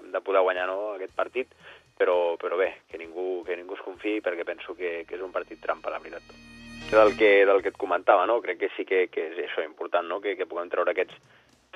hem 0.01 0.13
de 0.13 0.25
poder 0.25 0.43
guanyar 0.43 0.67
no, 0.73 0.81
aquest 0.97 1.15
partit, 1.15 1.55
però, 1.97 2.37
però 2.41 2.59
bé, 2.61 2.73
que 2.91 2.99
ningú, 3.01 3.45
que 3.47 3.57
ningú 3.57 3.79
es 3.79 3.87
confiï 3.87 4.21
perquè 4.25 4.45
penso 4.49 4.77
que, 4.77 4.99
que 5.09 5.17
és 5.17 5.25
un 5.25 5.33
partit 5.33 5.63
trampa, 5.63 5.93
la 5.93 6.03
veritat. 6.03 6.56
Del 6.91 7.17
que, 7.19 7.45
del 7.45 7.63
que 7.63 7.73
et 7.73 7.81
comentava, 7.81 8.27
no? 8.31 8.39
crec 8.41 8.61
que 8.61 8.69
sí 8.77 8.85
que, 8.87 9.09
que 9.11 9.27
és 9.33 9.41
això 9.43 9.65
important, 9.65 10.07
no? 10.07 10.21
que, 10.23 10.37
que 10.39 10.47
puguem 10.47 10.71
treure 10.71 10.93
aquests 10.93 11.17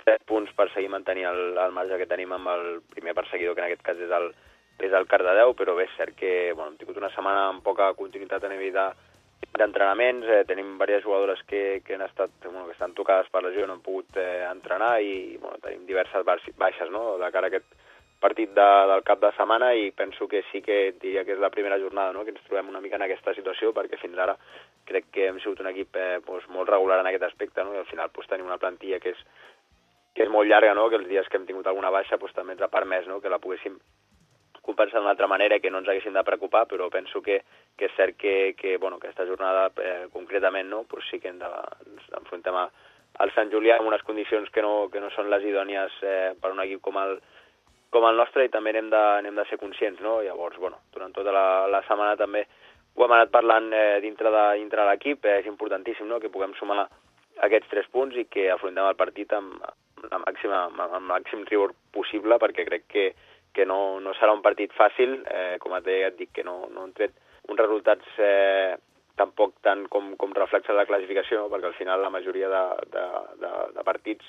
7 0.04 0.22
punts 0.28 0.52
per 0.56 0.68
seguir 0.70 0.90
mantenint 0.92 1.28
el, 1.28 1.42
el 1.58 1.74
marge 1.76 1.98
que 1.98 2.08
tenim 2.08 2.32
amb 2.36 2.48
el 2.52 2.64
primer 2.94 3.14
perseguidor, 3.18 3.56
que 3.56 3.64
en 3.64 3.68
aquest 3.68 3.82
cas 3.84 4.00
és 4.00 4.14
el, 4.16 4.30
és 4.86 4.94
el 4.96 5.08
Cardedeu, 5.10 5.52
però 5.58 5.74
bé, 5.76 5.88
és 5.88 5.96
cert 5.98 6.16
que 6.16 6.32
bueno, 6.54 6.70
hem 6.72 6.78
tingut 6.80 7.00
una 7.00 7.10
setmana 7.14 7.48
amb 7.50 7.64
poca 7.66 7.90
continuïtat 7.98 8.46
a 8.46 8.52
nivell 8.52 8.78
d'entrenaments, 9.58 10.30
eh, 10.30 10.44
tenim 10.48 10.72
diverses 10.76 11.04
jugadores 11.04 11.42
que, 11.48 11.82
que 11.84 11.98
han 11.98 12.06
estat, 12.06 12.32
bueno, 12.46 12.66
que 12.68 12.78
estan 12.78 12.94
tocades 12.94 13.28
per 13.32 13.44
lesió, 13.44 13.66
no 13.66 13.76
han 13.76 13.84
pogut 13.84 14.16
eh, 14.16 14.46
entrenar 14.48 14.94
i 15.02 15.36
bueno, 15.42 15.58
tenim 15.64 15.84
diverses 15.88 16.24
baixes 16.24 16.92
no? 16.94 17.18
de 17.20 17.32
cara 17.34 17.50
a 17.50 17.52
aquest 17.52 17.66
partit 18.20 18.52
de, 18.54 18.68
del 18.92 19.02
cap 19.06 19.20
de 19.22 19.30
setmana 19.36 19.72
i 19.74 19.90
penso 19.96 20.28
que 20.28 20.42
sí 20.50 20.60
que 20.62 20.92
diria 21.00 21.24
que 21.24 21.32
és 21.34 21.40
la 21.42 21.50
primera 21.50 21.78
jornada 21.80 22.12
no? 22.12 22.24
que 22.24 22.34
ens 22.34 22.44
trobem 22.46 22.68
una 22.68 22.82
mica 22.84 22.98
en 23.00 23.06
aquesta 23.06 23.34
situació 23.34 23.72
perquè 23.76 23.98
fins 24.00 24.18
ara 24.18 24.36
crec 24.88 25.08
que 25.14 25.30
hem 25.30 25.40
sigut 25.40 25.62
un 25.64 25.70
equip 25.72 25.96
eh, 25.96 26.18
doncs, 26.26 26.48
molt 26.52 26.68
regular 26.68 27.00
en 27.00 27.08
aquest 27.08 27.24
aspecte 27.30 27.64
no? 27.64 27.74
i 27.74 27.80
al 27.80 27.88
final 27.88 28.12
doncs, 28.12 28.28
tenim 28.28 28.50
una 28.50 28.60
plantilla 28.60 29.00
que 29.00 29.14
és 29.16 29.24
que 30.14 30.24
és 30.26 30.30
molt 30.30 30.48
llarga, 30.50 30.74
no? 30.74 30.88
que 30.90 30.98
els 30.98 31.08
dies 31.08 31.28
que 31.30 31.38
hem 31.38 31.46
tingut 31.46 31.66
alguna 31.70 31.90
baixa 31.94 32.18
pues, 32.18 32.34
també 32.36 32.56
ens 32.56 32.62
ha 32.62 32.68
permès 32.68 33.06
no? 33.08 33.20
que 33.22 33.32
la 33.32 33.38
poguéssim 33.38 33.78
compensar 34.60 35.00
d'una 35.00 35.14
altra 35.14 35.28
manera 35.30 35.58
que 35.58 35.70
no 35.70 35.80
ens 35.80 35.88
haguessin 35.88 36.12
de 36.12 36.24
preocupar, 36.26 36.66
però 36.68 36.90
penso 36.92 37.22
que, 37.22 37.40
que 37.78 37.88
és 37.88 37.96
cert 37.96 38.18
que, 38.20 38.54
que 38.58 38.76
bueno, 38.76 38.98
aquesta 39.00 39.24
jornada 39.26 39.70
eh, 39.80 40.08
concretament 40.12 40.68
no? 40.68 40.84
pues 40.84 41.06
sí 41.10 41.20
que 41.20 41.32
hem 41.32 41.38
de, 41.40 41.48
ens 41.86 42.10
enfrontem 42.20 42.58
a, 42.58 42.68
al 43.24 43.32
Sant 43.34 43.50
Julià 43.52 43.78
en 43.80 43.88
unes 43.88 44.02
condicions 44.06 44.50
que 44.50 44.62
no, 44.62 44.88
que 44.92 45.00
no 45.00 45.10
són 45.14 45.30
les 45.32 45.46
idònies 45.46 45.96
eh, 46.02 46.32
per 46.40 46.52
un 46.52 46.60
equip 46.66 46.82
com 46.84 46.98
el, 47.00 47.18
com 47.90 48.06
el 48.06 48.18
nostre 48.18 48.46
i 48.46 48.50
també 48.52 48.72
n'hem 48.72 48.90
de, 48.92 49.02
n'hem 49.24 49.38
de 49.38 49.44
ser 49.50 49.58
conscients, 49.58 50.00
no? 50.04 50.20
Llavors, 50.22 50.58
bueno, 50.62 50.78
durant 50.94 51.14
tota 51.14 51.34
la, 51.34 51.46
la 51.70 51.82
setmana 51.88 52.16
també 52.18 52.44
ho 52.94 53.04
hem 53.04 53.14
anat 53.16 53.30
parlant 53.34 53.70
eh, 53.72 54.00
dintre 54.02 54.30
de, 54.34 54.44
dintre 54.60 54.82
de 54.82 54.88
l'equip, 54.90 55.24
eh, 55.24 55.38
és 55.42 55.48
importantíssim 55.50 56.08
no? 56.10 56.20
que 56.22 56.32
puguem 56.32 56.54
sumar 56.58 56.86
aquests 57.46 57.70
tres 57.70 57.88
punts 57.92 58.16
i 58.18 58.26
que 58.28 58.48
afrontem 58.52 58.86
el 58.86 58.98
partit 58.98 59.32
amb, 59.32 59.56
amb, 59.62 60.04
la 60.10 60.20
màxima, 60.24 60.64
amb 60.68 60.98
el 60.98 61.08
màxim 61.08 61.44
rigor 61.48 61.74
possible 61.94 62.38
perquè 62.42 62.66
crec 62.68 62.86
que, 62.90 63.06
que 63.54 63.66
no, 63.66 64.00
no 64.04 64.14
serà 64.18 64.34
un 64.36 64.44
partit 64.44 64.74
fàcil, 64.76 65.18
eh, 65.26 65.56
com 65.62 65.74
et 65.78 65.86
deia, 65.86 66.10
et 66.10 66.18
dic 66.18 66.34
que 66.36 66.46
no, 66.46 66.62
no 66.74 66.86
han 66.86 66.94
tret 66.96 67.16
uns 67.48 67.60
resultats 67.60 68.20
eh, 68.22 68.76
tampoc 69.20 69.58
tant 69.64 69.86
com, 69.92 70.14
com 70.20 70.36
reflexa 70.36 70.76
la 70.76 70.86
classificació, 70.88 71.46
perquè 71.52 71.70
al 71.70 71.78
final 71.78 72.02
la 72.04 72.12
majoria 72.12 72.48
de, 72.52 72.62
de, 72.94 73.06
de, 73.42 73.50
de 73.76 73.84
partits 73.86 74.26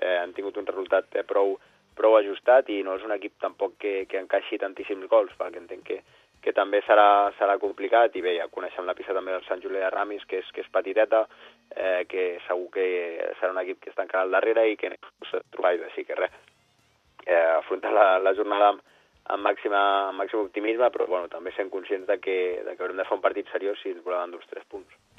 eh, 0.00 0.18
han 0.18 0.32
tingut 0.36 0.58
un 0.58 0.68
resultat 0.68 1.18
eh, 1.18 1.26
prou, 1.26 1.56
prou 1.98 2.16
ajustat 2.18 2.70
i 2.72 2.82
no 2.86 2.96
és 2.98 3.06
un 3.06 3.14
equip 3.14 3.38
tampoc 3.40 3.76
que, 3.78 3.94
que 4.10 4.20
encaixi 4.20 4.58
tantíssims 4.60 5.08
gols, 5.10 5.32
perquè 5.38 5.60
entenc 5.60 5.84
que, 5.88 5.98
que 6.42 6.54
també 6.56 6.82
serà, 6.86 7.32
serà 7.38 7.58
complicat, 7.62 8.16
i 8.18 8.22
bé, 8.24 8.36
ja 8.40 8.48
coneixem 8.50 8.86
la 8.88 8.96
pista 8.98 9.14
també 9.14 9.34
del 9.34 9.44
Sant 9.46 9.62
Julià 9.62 9.86
de 9.86 9.90
Ramis, 9.94 10.24
que 10.28 10.40
és, 10.42 10.48
que 10.54 10.64
és 10.64 10.72
petiteta, 10.74 11.22
eh, 11.76 12.02
que 12.10 12.24
segur 12.48 12.70
que 12.74 12.86
serà 13.40 13.52
un 13.54 13.60
equip 13.62 13.82
que 13.82 13.92
està 13.92 14.06
encara 14.06 14.26
al 14.26 14.34
darrere 14.34 14.66
i 14.70 14.78
que 14.80 14.94
trobat, 15.54 15.86
així 15.86 16.06
que 16.08 16.18
res, 16.18 16.34
eh, 17.26 17.46
afrontar 17.58 17.94
la, 17.94 18.08
la 18.18 18.34
jornada 18.38 18.72
amb, 18.72 18.82
amb, 19.28 19.46
màxima, 19.46 19.82
amb 20.10 20.18
màxim 20.24 20.42
optimisme, 20.42 20.90
però 20.90 21.06
bueno, 21.06 21.30
també 21.30 21.54
sent 21.56 21.70
conscients 21.70 22.08
de 22.10 22.18
que, 22.18 22.38
de 22.66 22.74
que 22.74 22.82
haurem 22.82 22.98
de 22.98 23.06
fer 23.06 23.18
un 23.18 23.24
partit 23.24 23.50
seriós 23.54 23.78
si 23.82 23.94
ens 23.94 24.02
volem 24.04 24.26
endur 24.26 24.42
els 24.42 24.50
tres 24.50 24.66
punts. 24.72 25.11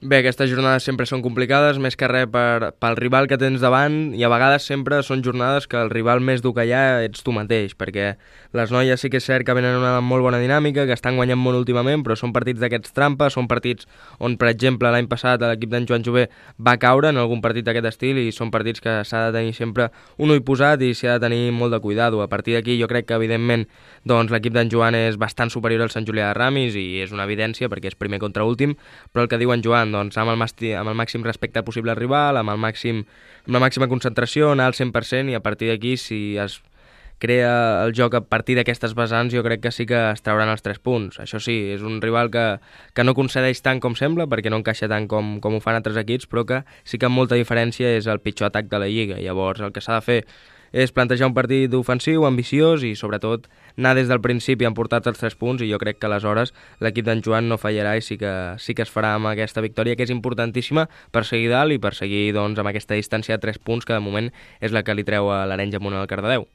Bé, 0.00 0.20
aquestes 0.20 0.46
jornades 0.46 0.84
sempre 0.86 1.08
són 1.10 1.24
complicades, 1.24 1.80
més 1.82 1.96
que 1.98 2.06
res 2.06 2.28
per, 2.30 2.68
pel 2.78 2.94
rival 2.94 3.26
que 3.26 3.34
tens 3.34 3.58
davant 3.58 4.12
i 4.14 4.22
a 4.22 4.28
vegades 4.30 4.62
sempre 4.62 5.00
són 5.02 5.24
jornades 5.26 5.64
que 5.66 5.74
el 5.74 5.88
rival 5.90 6.20
més 6.22 6.38
dur 6.38 6.52
que 6.54 6.68
hi 6.68 6.70
ha 6.70 7.00
ets 7.02 7.24
tu 7.26 7.32
mateix, 7.34 7.72
perquè 7.74 8.12
les 8.54 8.70
noies 8.70 9.02
sí 9.02 9.10
que 9.10 9.18
és 9.18 9.26
cert 9.26 9.42
que 9.42 9.56
venen 9.58 9.74
una 9.74 9.96
molt 9.98 10.22
bona 10.22 10.38
dinàmica, 10.38 10.84
que 10.86 10.94
estan 10.94 11.18
guanyant 11.18 11.40
molt 11.42 11.58
últimament, 11.58 12.04
però 12.06 12.14
són 12.14 12.30
partits 12.30 12.62
d'aquests 12.62 12.94
trampes, 12.94 13.34
són 13.34 13.48
partits 13.50 13.88
on, 14.22 14.36
per 14.38 14.52
exemple, 14.52 14.92
l'any 14.94 15.08
passat 15.10 15.42
l'equip 15.42 15.72
d'en 15.74 15.90
Joan 15.90 16.06
Jové 16.06 16.28
va 16.62 16.76
caure 16.78 17.10
en 17.10 17.18
algun 17.18 17.42
partit 17.42 17.66
d'aquest 17.66 17.90
estil 17.90 18.22
i 18.22 18.30
són 18.30 18.54
partits 18.54 18.78
que 18.78 19.00
s'ha 19.02 19.24
de 19.26 19.34
tenir 19.40 19.58
sempre 19.58 19.88
un 20.14 20.30
ull 20.30 20.44
posat 20.46 20.86
i 20.86 20.92
s'ha 20.94 21.18
de 21.18 21.26
tenir 21.26 21.50
molt 21.50 21.74
de 21.74 21.82
cuidado. 21.82 22.22
A 22.22 22.30
partir 22.30 22.54
d'aquí 22.54 22.78
jo 22.78 22.86
crec 22.86 23.10
que, 23.10 23.18
evidentment, 23.18 23.66
doncs, 24.06 24.30
l'equip 24.30 24.54
d'en 24.54 24.70
Joan 24.70 24.94
és 24.94 25.18
bastant 25.18 25.50
superior 25.50 25.82
al 25.82 25.90
Sant 25.90 26.06
Julià 26.06 26.30
de 26.30 26.38
Ramis 26.38 26.78
i 26.78 27.02
és 27.02 27.10
una 27.10 27.26
evidència 27.26 27.66
perquè 27.66 27.90
és 27.90 27.98
primer 27.98 28.22
contra 28.22 28.46
últim, 28.46 28.78
però 29.10 29.26
el 29.26 29.32
que 29.34 29.42
diu 29.42 29.50
en 29.50 29.66
Joan, 29.66 29.87
doncs, 29.94 30.16
amb 30.20 30.32
el, 30.32 30.38
màxim, 30.40 30.74
amb 30.78 30.92
el 30.92 30.96
màxim 30.98 31.24
respecte 31.26 31.62
possible 31.66 31.92
al 31.92 32.00
rival, 32.00 32.40
amb, 32.40 32.52
el 32.54 32.60
màxim, 32.62 33.04
amb 33.46 33.58
la 33.58 33.62
màxima 33.62 33.88
concentració, 33.90 34.52
anar 34.52 34.70
al 34.70 34.76
100% 34.78 35.32
i 35.32 35.38
a 35.38 35.44
partir 35.44 35.70
d'aquí, 35.72 35.96
si 36.00 36.36
es 36.38 36.60
crea 37.18 37.84
el 37.84 37.92
joc 37.98 38.14
a 38.14 38.20
partir 38.22 38.54
d'aquestes 38.58 38.94
vessants, 38.94 39.34
jo 39.34 39.42
crec 39.42 39.62
que 39.64 39.72
sí 39.74 39.86
que 39.90 39.98
es 40.12 40.22
trauran 40.22 40.50
els 40.52 40.62
tres 40.62 40.78
punts. 40.78 41.18
Això 41.18 41.40
sí, 41.42 41.56
és 41.74 41.82
un 41.82 42.00
rival 42.02 42.30
que, 42.30 42.44
que 42.94 43.04
no 43.04 43.14
concedeix 43.18 43.60
tant 43.64 43.82
com 43.82 43.98
sembla, 43.98 44.28
perquè 44.30 44.52
no 44.54 44.60
encaixa 44.62 44.88
tant 44.90 45.08
com, 45.10 45.36
com 45.42 45.58
ho 45.58 45.62
fan 45.64 45.78
altres 45.78 45.98
equips, 45.98 46.30
però 46.30 46.46
que 46.46 46.62
sí 46.84 46.98
que 46.98 47.10
amb 47.10 47.18
molta 47.18 47.38
diferència 47.38 47.90
és 47.98 48.06
el 48.06 48.22
pitjor 48.22 48.52
atac 48.52 48.70
de 48.70 48.78
la 48.78 48.88
Lliga. 48.90 49.18
Llavors, 49.18 49.60
el 49.60 49.74
que 49.74 49.82
s'ha 49.82 49.98
de 49.98 50.06
fer 50.06 50.20
és 50.72 50.92
plantejar 50.92 51.30
un 51.30 51.34
partit 51.34 51.74
ofensiu, 51.74 52.26
ambiciós 52.28 52.84
i, 52.84 52.94
sobretot, 52.96 53.48
anar 53.78 53.94
des 53.96 54.10
del 54.10 54.20
principi 54.20 54.66
a 54.66 54.72
emportar 54.72 55.00
els 55.06 55.18
tres 55.22 55.38
punts 55.38 55.62
i 55.62 55.70
jo 55.70 55.78
crec 55.78 56.00
que 56.00 56.10
aleshores 56.10 56.52
l'equip 56.84 57.06
d'en 57.06 57.22
Joan 57.24 57.48
no 57.48 57.60
fallarà 57.62 57.96
i 57.96 58.04
sí 58.04 58.18
que, 58.18 58.34
sí 58.58 58.74
que 58.74 58.84
es 58.84 58.92
farà 58.92 59.14
amb 59.16 59.30
aquesta 59.30 59.64
victòria 59.64 59.96
que 59.96 60.04
és 60.04 60.14
importantíssima 60.14 60.88
per 61.14 61.24
seguir 61.24 61.48
dalt 61.54 61.72
i 61.72 61.80
per 61.80 61.94
seguir 61.94 62.32
doncs, 62.34 62.58
amb 62.58 62.74
aquesta 62.74 62.98
distància 62.98 63.38
de 63.38 63.42
tres 63.46 63.58
punts 63.58 63.86
que 63.86 63.94
de 63.94 64.04
moment 64.04 64.32
és 64.60 64.74
la 64.74 64.82
que 64.82 64.98
li 64.98 65.06
treu 65.06 65.30
a 65.30 65.44
l'Arenys 65.46 65.78
amunt 65.78 65.96
al 65.96 66.10
Cardedeu. 66.10 66.48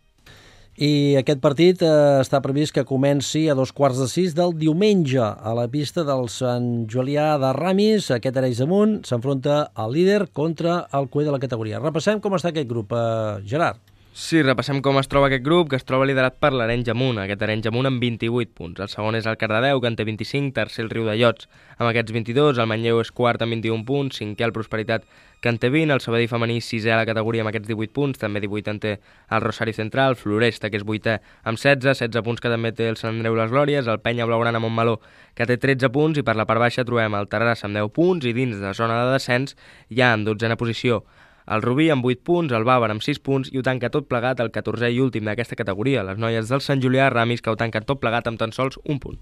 I 0.74 1.14
aquest 1.20 1.38
partit 1.38 1.84
eh, 1.86 1.90
està 2.18 2.40
previst 2.42 2.74
que 2.74 2.82
comenci 2.90 3.44
a 3.46 3.54
dos 3.54 3.70
quarts 3.78 4.00
de 4.02 4.08
sis 4.10 4.34
del 4.34 4.56
diumenge 4.58 5.22
a 5.22 5.54
la 5.54 5.68
pista 5.70 6.02
del 6.08 6.26
Sant 6.34 6.88
Julià 6.90 7.36
de 7.38 7.52
Ramis. 7.54 8.10
Aquest 8.16 8.40
Arenys 8.42 8.64
amunt 8.66 8.96
s'enfronta 9.06 9.68
al 9.78 9.94
líder 9.94 10.32
contra 10.34 10.88
el 10.98 11.12
cué 11.14 11.28
de 11.28 11.36
la 11.36 11.42
categoria. 11.44 11.78
Repassem 11.84 12.18
com 12.20 12.34
està 12.34 12.50
aquest 12.50 12.68
grup, 12.68 12.98
eh, 12.98 13.44
Gerard. 13.46 13.93
Sí, 14.14 14.44
repassem 14.46 14.78
com 14.86 15.00
es 15.00 15.08
troba 15.10 15.26
aquest 15.26 15.42
grup, 15.42 15.72
que 15.72 15.78
es 15.80 15.88
troba 15.90 16.06
liderat 16.06 16.36
per 16.38 16.52
l'Arenys 16.54 16.92
Amunt, 16.94 17.18
aquest 17.24 17.42
Arenys 17.42 17.66
Amunt 17.66 17.88
amb 17.90 18.04
28 18.04 18.52
punts. 18.54 18.82
El 18.86 18.92
segon 18.92 19.16
és 19.18 19.26
el 19.26 19.40
Cardedeu, 19.42 19.80
que 19.82 19.90
en 19.90 19.96
té 19.98 20.06
25, 20.06 20.52
tercer 20.54 20.84
el 20.84 20.92
Riu 20.92 21.08
de 21.08 21.16
Llots 21.18 21.48
amb 21.80 21.88
aquests 21.88 22.14
22, 22.14 22.60
el 22.62 22.70
Manlleu 22.70 23.02
és 23.02 23.10
quart 23.10 23.42
amb 23.42 23.58
21 23.58 23.82
punts, 23.88 24.20
cinquè 24.22 24.46
el 24.46 24.54
Prosperitat, 24.54 25.08
que 25.42 25.50
en 25.50 25.58
té 25.58 25.72
20, 25.74 25.96
el 25.98 26.04
Sabadell 26.06 26.30
femení 26.30 26.60
sisè 26.62 26.94
a 26.94 27.00
la 27.00 27.08
categoria 27.10 27.42
amb 27.42 27.50
aquests 27.50 27.72
18 27.72 27.96
punts, 27.98 28.22
també 28.22 28.44
18 28.46 28.76
en 28.76 28.84
té 28.86 28.94
el 29.00 29.44
Rosari 29.48 29.74
Central, 29.74 30.14
Floresta, 30.22 30.70
que 30.70 30.78
és 30.78 30.86
vuitè 30.86 31.18
amb 31.42 31.58
16, 31.58 31.98
16 32.06 32.22
punts 32.30 32.46
que 32.46 32.54
també 32.54 32.70
té 32.78 32.92
el 32.94 33.02
Sant 33.02 33.18
Andreu 33.18 33.34
Les 33.42 33.50
Glòries, 33.50 33.90
el 33.90 34.04
Penya 34.06 34.30
Blaugrana 34.30 34.62
Montmeló, 34.62 35.00
que 35.34 35.50
té 35.50 35.58
13 35.58 35.90
punts, 35.90 36.22
i 36.22 36.28
per 36.28 36.38
la 36.38 36.46
part 36.46 36.62
baixa 36.62 36.86
trobem 36.86 37.18
el 37.18 37.34
Terrassa 37.34 37.66
amb 37.66 37.82
10 37.82 37.90
punts, 37.98 38.30
i 38.30 38.38
dins 38.38 38.62
de 38.62 38.78
zona 38.78 39.02
de 39.08 39.18
descens 39.18 39.58
ja 39.90 40.14
en 40.14 40.30
dotzena 40.30 40.62
posició 40.62 41.02
el 41.48 41.62
Rubí 41.66 41.90
amb 41.94 42.06
8 42.06 42.24
punts, 42.24 42.54
el 42.54 42.68
Bàvar 42.68 42.92
amb 42.94 43.04
6 43.04 43.20
punts 43.24 43.52
i 43.52 43.60
ho 43.60 43.66
tanca 43.66 43.92
tot 43.94 44.08
plegat 44.08 44.40
el 44.44 44.52
14è 44.54 44.92
i 44.94 45.02
últim 45.04 45.28
d'aquesta 45.28 45.60
categoria, 45.60 46.06
les 46.08 46.20
noies 46.20 46.50
del 46.50 46.64
Sant 46.64 46.84
Julià 46.84 47.10
Ramis, 47.12 47.42
que 47.42 47.52
ho 47.52 47.60
tanquen 47.60 47.86
tot 47.88 48.00
plegat 48.04 48.28
amb 48.28 48.40
tan 48.40 48.56
sols 48.56 48.80
un 48.86 49.00
punt. 49.04 49.22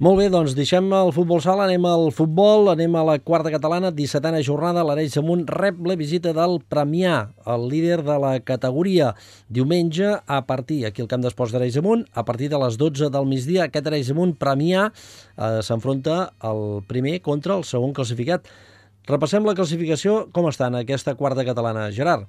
Molt 0.00 0.16
bé, 0.16 0.30
doncs 0.32 0.54
deixem 0.56 0.86
el 0.96 1.10
futbol 1.12 1.42
sala, 1.44 1.66
anem 1.66 1.84
al 1.84 2.06
futbol, 2.16 2.70
anem 2.72 2.94
a 2.96 3.02
la 3.04 3.18
quarta 3.20 3.50
catalana, 3.52 3.90
17a 3.92 4.38
jornada, 4.46 4.80
l'Arenys 4.80 5.18
Amunt 5.20 5.42
rep 5.52 5.82
la 5.84 5.96
visita 6.00 6.32
del 6.32 6.56
Premià, 6.72 7.18
el 7.44 7.66
líder 7.68 7.98
de 8.06 8.16
la 8.22 8.30
categoria. 8.40 9.10
Diumenge, 9.52 10.14
a 10.24 10.40
partir, 10.48 10.86
aquí 10.88 11.04
al 11.04 11.10
camp 11.10 11.20
d'esports 11.26 11.52
d'Arenys 11.52 11.76
Amunt, 11.82 12.06
a 12.16 12.24
partir 12.24 12.48
de 12.48 12.62
les 12.64 12.80
12 12.80 13.12
del 13.12 13.28
migdia, 13.28 13.68
aquest 13.68 13.92
Arenys 13.92 14.08
Amunt 14.16 14.32
Premià 14.40 14.88
eh, 14.88 15.60
s'enfronta 15.68 16.30
el 16.48 16.80
primer 16.88 17.18
contra 17.20 17.60
el 17.60 17.68
segon 17.68 17.92
classificat. 17.92 18.48
Repassem 19.08 19.46
la 19.48 19.56
classificació, 19.56 20.26
com 20.34 20.48
està 20.50 20.68
en 20.68 20.80
aquesta 20.82 21.14
quarta 21.16 21.44
catalana, 21.46 21.88
Gerard? 21.94 22.28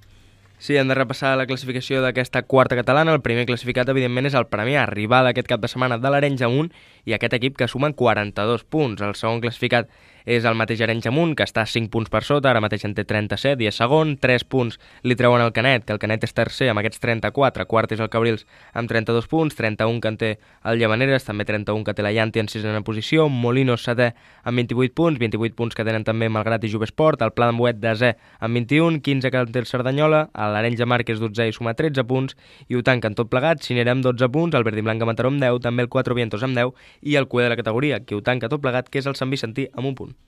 Sí, 0.61 0.75
hem 0.77 0.87
de 0.91 0.93
repassar 0.93 1.33
la 1.39 1.47
classificació 1.49 2.03
d'aquesta 2.03 2.43
quarta 2.45 2.77
catalana. 2.77 3.15
El 3.17 3.23
primer 3.25 3.47
classificat, 3.49 3.89
evidentment, 3.89 4.27
és 4.29 4.35
el 4.37 4.45
Premià, 4.45 4.85
rival 4.85 5.25
aquest 5.25 5.49
cap 5.49 5.63
de 5.63 5.69
setmana 5.71 5.97
de 5.97 6.11
l'Arenys 6.13 6.43
Amunt, 6.45 6.69
i 7.09 7.15
aquest 7.17 7.33
equip 7.33 7.57
que 7.57 7.67
sumen 7.67 7.95
42 7.97 8.63
punts. 8.69 9.01
El 9.01 9.17
segon 9.17 9.41
classificat 9.41 9.89
és 10.25 10.45
el 10.45 10.57
mateix 10.57 10.81
Arenys 10.81 11.07
Amunt, 11.09 11.33
que 11.37 11.45
està 11.47 11.65
5 11.65 11.89
punts 11.91 12.11
per 12.11 12.23
sota, 12.27 12.51
ara 12.51 12.61
mateix 12.63 12.85
en 12.87 12.95
té 12.97 13.05
37 13.07 13.63
i 13.63 13.69
és 13.69 13.77
segon, 13.77 14.15
3 14.21 14.45
punts 14.45 14.77
li 15.03 15.17
treuen 15.17 15.41
el 15.41 15.53
Canet, 15.55 15.85
que 15.85 15.95
el 15.95 16.01
Canet 16.01 16.25
és 16.27 16.35
tercer 16.37 16.69
amb 16.71 16.81
aquests 16.81 17.01
34, 17.03 17.65
quart 17.67 17.91
és 17.91 18.03
el 18.03 18.09
Cabrils 18.13 18.45
amb 18.73 18.89
32 18.89 19.27
punts, 19.31 19.55
31 19.57 20.01
que 20.01 20.11
en 20.11 20.19
té 20.21 20.31
el 20.65 20.79
Llavaneres, 20.81 21.25
també 21.27 21.45
31 21.45 21.85
que 21.87 21.95
té 21.97 22.05
la 22.05 22.13
Llanti 22.15 22.41
en 22.43 22.49
sisena 22.51 22.83
posició, 22.85 23.27
Molinos 23.29 23.85
setè 23.87 24.11
amb 24.43 24.61
28 24.61 24.95
punts, 24.97 25.19
28 25.19 25.57
punts 25.57 25.75
que 25.77 25.85
tenen 25.87 26.05
també 26.07 26.29
Malgrat 26.29 26.63
i 26.65 26.71
Jovesport, 26.71 27.21
el 27.21 27.33
Pla 27.35 27.49
d'Ambuet 27.49 27.81
desè 27.81 28.13
amb 28.39 28.57
21, 28.57 29.01
15 29.01 29.31
que 29.31 29.43
en 29.45 29.53
té 29.53 29.63
el 29.63 29.69
Cerdanyola, 29.69 30.27
l'Arenys 30.35 30.81
de 30.81 30.89
Mar 30.89 31.03
que 31.03 31.15
és 31.15 31.21
12 31.21 31.49
i 31.49 31.55
suma 31.55 31.75
13 31.77 32.05
punts, 32.07 32.37
i 32.69 32.77
ho 32.77 32.83
tanquen 32.85 33.17
tot 33.17 33.31
plegat, 33.31 33.63
Cinera 33.65 33.95
amb 33.95 34.05
12 34.05 34.31
punts, 34.33 34.57
el 34.57 34.65
Verdi 34.67 34.83
Blanca 34.85 35.07
Mataró 35.09 35.31
amb 35.31 35.41
10, 35.43 35.61
també 35.63 35.85
el 35.85 35.91
4 35.93 36.17
Vientos 36.17 36.43
amb 36.43 36.57
10 36.57 36.73
i 37.01 37.15
el 37.15 37.29
cué 37.31 37.45
de 37.45 37.53
la 37.53 37.59
categoria, 37.59 38.03
que 38.05 38.17
ho 38.17 38.21
tanca 38.25 38.49
tot 38.49 38.61
plegat, 38.61 38.89
que 38.89 38.99
és 38.99 39.07
el 39.07 39.17
Sant 39.19 39.31
Vicentí 39.33 39.69
amb 39.73 39.91
un 39.91 39.95
punt. 39.95 40.20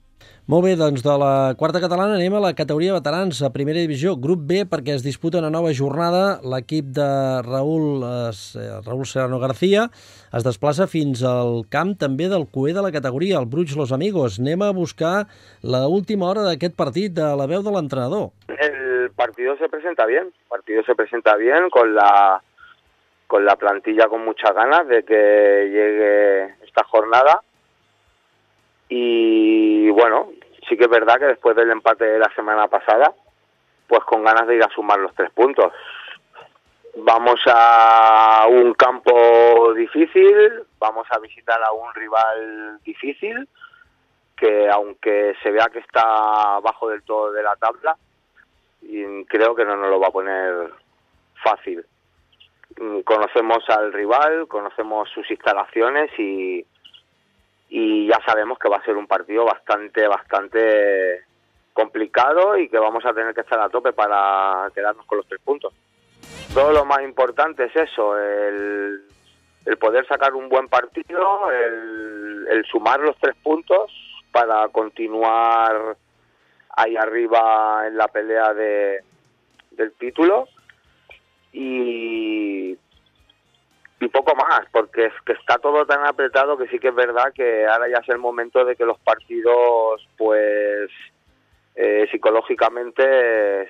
Molt 0.44 0.66
bé, 0.66 0.74
doncs 0.76 1.00
de 1.00 1.12
la 1.16 1.54
quarta 1.56 1.80
catalana 1.80 2.18
anem 2.18 2.34
a 2.36 2.40
la 2.44 2.50
categoria 2.52 2.92
veterans, 2.92 3.38
a 3.40 3.48
primera 3.48 3.80
divisió, 3.80 4.10
grup 4.20 4.42
B, 4.44 4.58
perquè 4.68 4.92
es 4.92 5.04
disputa 5.06 5.38
una 5.40 5.48
nova 5.48 5.70
jornada. 5.72 6.42
L'equip 6.44 6.90
de 6.98 7.06
Raúl, 7.46 8.04
eh, 8.04 8.66
Raúl 8.84 9.06
Serrano 9.08 9.38
García 9.40 9.86
es 10.36 10.44
desplaça 10.44 10.84
fins 10.84 11.22
al 11.24 11.64
camp 11.72 11.94
també 11.96 12.28
del 12.28 12.44
cué 12.52 12.74
de 12.76 12.84
la 12.84 12.92
categoria, 12.92 13.38
el 13.40 13.48
Bruig 13.48 13.72
Los 13.72 13.94
Amigos. 13.96 14.36
Anem 14.38 14.66
a 14.66 14.74
buscar 14.76 15.14
la 15.62 15.86
última 15.88 16.28
hora 16.28 16.44
d'aquest 16.44 16.76
partit 16.76 17.16
de 17.16 17.30
la 17.40 17.48
veu 17.48 17.64
de 17.64 17.72
l'entrenador. 17.72 18.28
El 18.52 19.08
partido 19.16 19.56
se 19.56 19.72
presenta 19.72 20.04
bien, 20.04 20.28
el 20.28 20.48
partido 20.50 20.84
se 20.84 20.94
presenta 20.94 21.36
bien 21.36 21.70
con 21.70 21.94
la 21.94 22.42
con 23.26 23.46
la 23.46 23.56
plantilla 23.56 24.08
con 24.08 24.22
muchas 24.22 24.54
ganas 24.54 24.86
de 24.88 25.02
que 25.04 25.16
llegue 25.72 26.54
esta 26.68 26.84
jornada 26.84 27.40
y 28.88 29.88
bueno, 29.90 30.30
sí 30.68 30.76
que 30.76 30.84
es 30.84 30.90
verdad 30.90 31.18
que 31.18 31.26
después 31.26 31.56
del 31.56 31.70
empate 31.70 32.04
de 32.04 32.18
la 32.18 32.32
semana 32.34 32.68
pasada, 32.68 33.12
pues 33.86 34.02
con 34.04 34.24
ganas 34.24 34.46
de 34.46 34.56
ir 34.56 34.62
a 34.62 34.74
sumar 34.74 34.98
los 34.98 35.14
tres 35.14 35.30
puntos. 35.30 35.72
Vamos 36.96 37.40
a 37.46 38.46
un 38.48 38.72
campo 38.74 39.74
difícil, 39.74 40.62
vamos 40.78 41.06
a 41.10 41.18
visitar 41.18 41.60
a 41.62 41.72
un 41.72 41.92
rival 41.94 42.78
difícil, 42.84 43.48
que 44.36 44.68
aunque 44.70 45.34
se 45.42 45.50
vea 45.50 45.66
que 45.72 45.80
está 45.80 46.60
bajo 46.60 46.90
del 46.90 47.02
todo 47.02 47.32
de 47.32 47.42
la 47.42 47.56
tabla, 47.56 47.96
creo 49.28 49.54
que 49.54 49.64
no 49.64 49.76
nos 49.76 49.90
lo 49.90 49.98
va 49.98 50.08
a 50.08 50.12
poner 50.12 50.70
fácil. 51.42 51.84
Mm, 52.78 53.00
Conocemos 53.00 53.68
al 53.70 53.92
rival, 53.92 54.46
conocemos 54.48 55.08
sus 55.10 55.28
instalaciones 55.30 56.10
y, 56.18 56.64
y 57.68 58.06
ya 58.06 58.18
sabemos 58.26 58.58
que 58.58 58.68
va 58.68 58.76
a 58.76 58.84
ser 58.84 58.96
un 58.96 59.06
partido 59.06 59.44
bastante, 59.44 60.06
bastante 60.06 61.24
complicado 61.72 62.56
y 62.56 62.68
que 62.68 62.78
vamos 62.78 63.04
a 63.04 63.12
tener 63.12 63.34
que 63.34 63.40
estar 63.40 63.60
a 63.60 63.68
tope 63.68 63.92
para 63.92 64.70
quedarnos 64.74 65.04
con 65.06 65.18
los 65.18 65.26
tres 65.26 65.40
puntos. 65.42 65.72
Todo 66.52 66.72
lo 66.72 66.84
más 66.84 67.02
importante 67.02 67.64
es 67.64 67.76
eso, 67.76 68.16
el, 68.16 69.02
poder 69.80 70.06
sacar 70.06 70.34
un 70.34 70.48
buen 70.48 70.68
partido, 70.68 71.50
el, 71.50 72.46
el 72.48 72.64
sumar 72.66 73.00
los 73.00 73.16
tres 73.18 73.34
puntos 73.42 73.90
para 74.30 74.68
continuar 74.68 75.96
ahí 76.76 76.96
arriba 76.96 77.86
en 77.86 77.96
la 77.96 78.08
pelea 78.08 78.54
de, 78.54 79.02
del 79.72 79.92
título 79.92 80.48
y, 81.52 82.76
y 84.04 84.08
poco 84.08 84.34
más, 84.36 84.66
porque 84.70 85.06
es 85.06 85.12
que 85.24 85.32
está 85.32 85.56
todo 85.56 85.86
tan 85.86 86.06
apretado 86.06 86.58
que 86.58 86.68
sí 86.68 86.78
que 86.78 86.88
es 86.88 86.94
verdad 86.94 87.32
que 87.34 87.66
ahora 87.66 87.88
ya 87.88 87.98
es 87.98 88.08
el 88.10 88.18
momento 88.18 88.64
de 88.64 88.76
que 88.76 88.84
los 88.84 88.98
partidos 88.98 90.06
pues 90.18 90.90
eh, 91.74 92.06
psicológicamente 92.10 93.02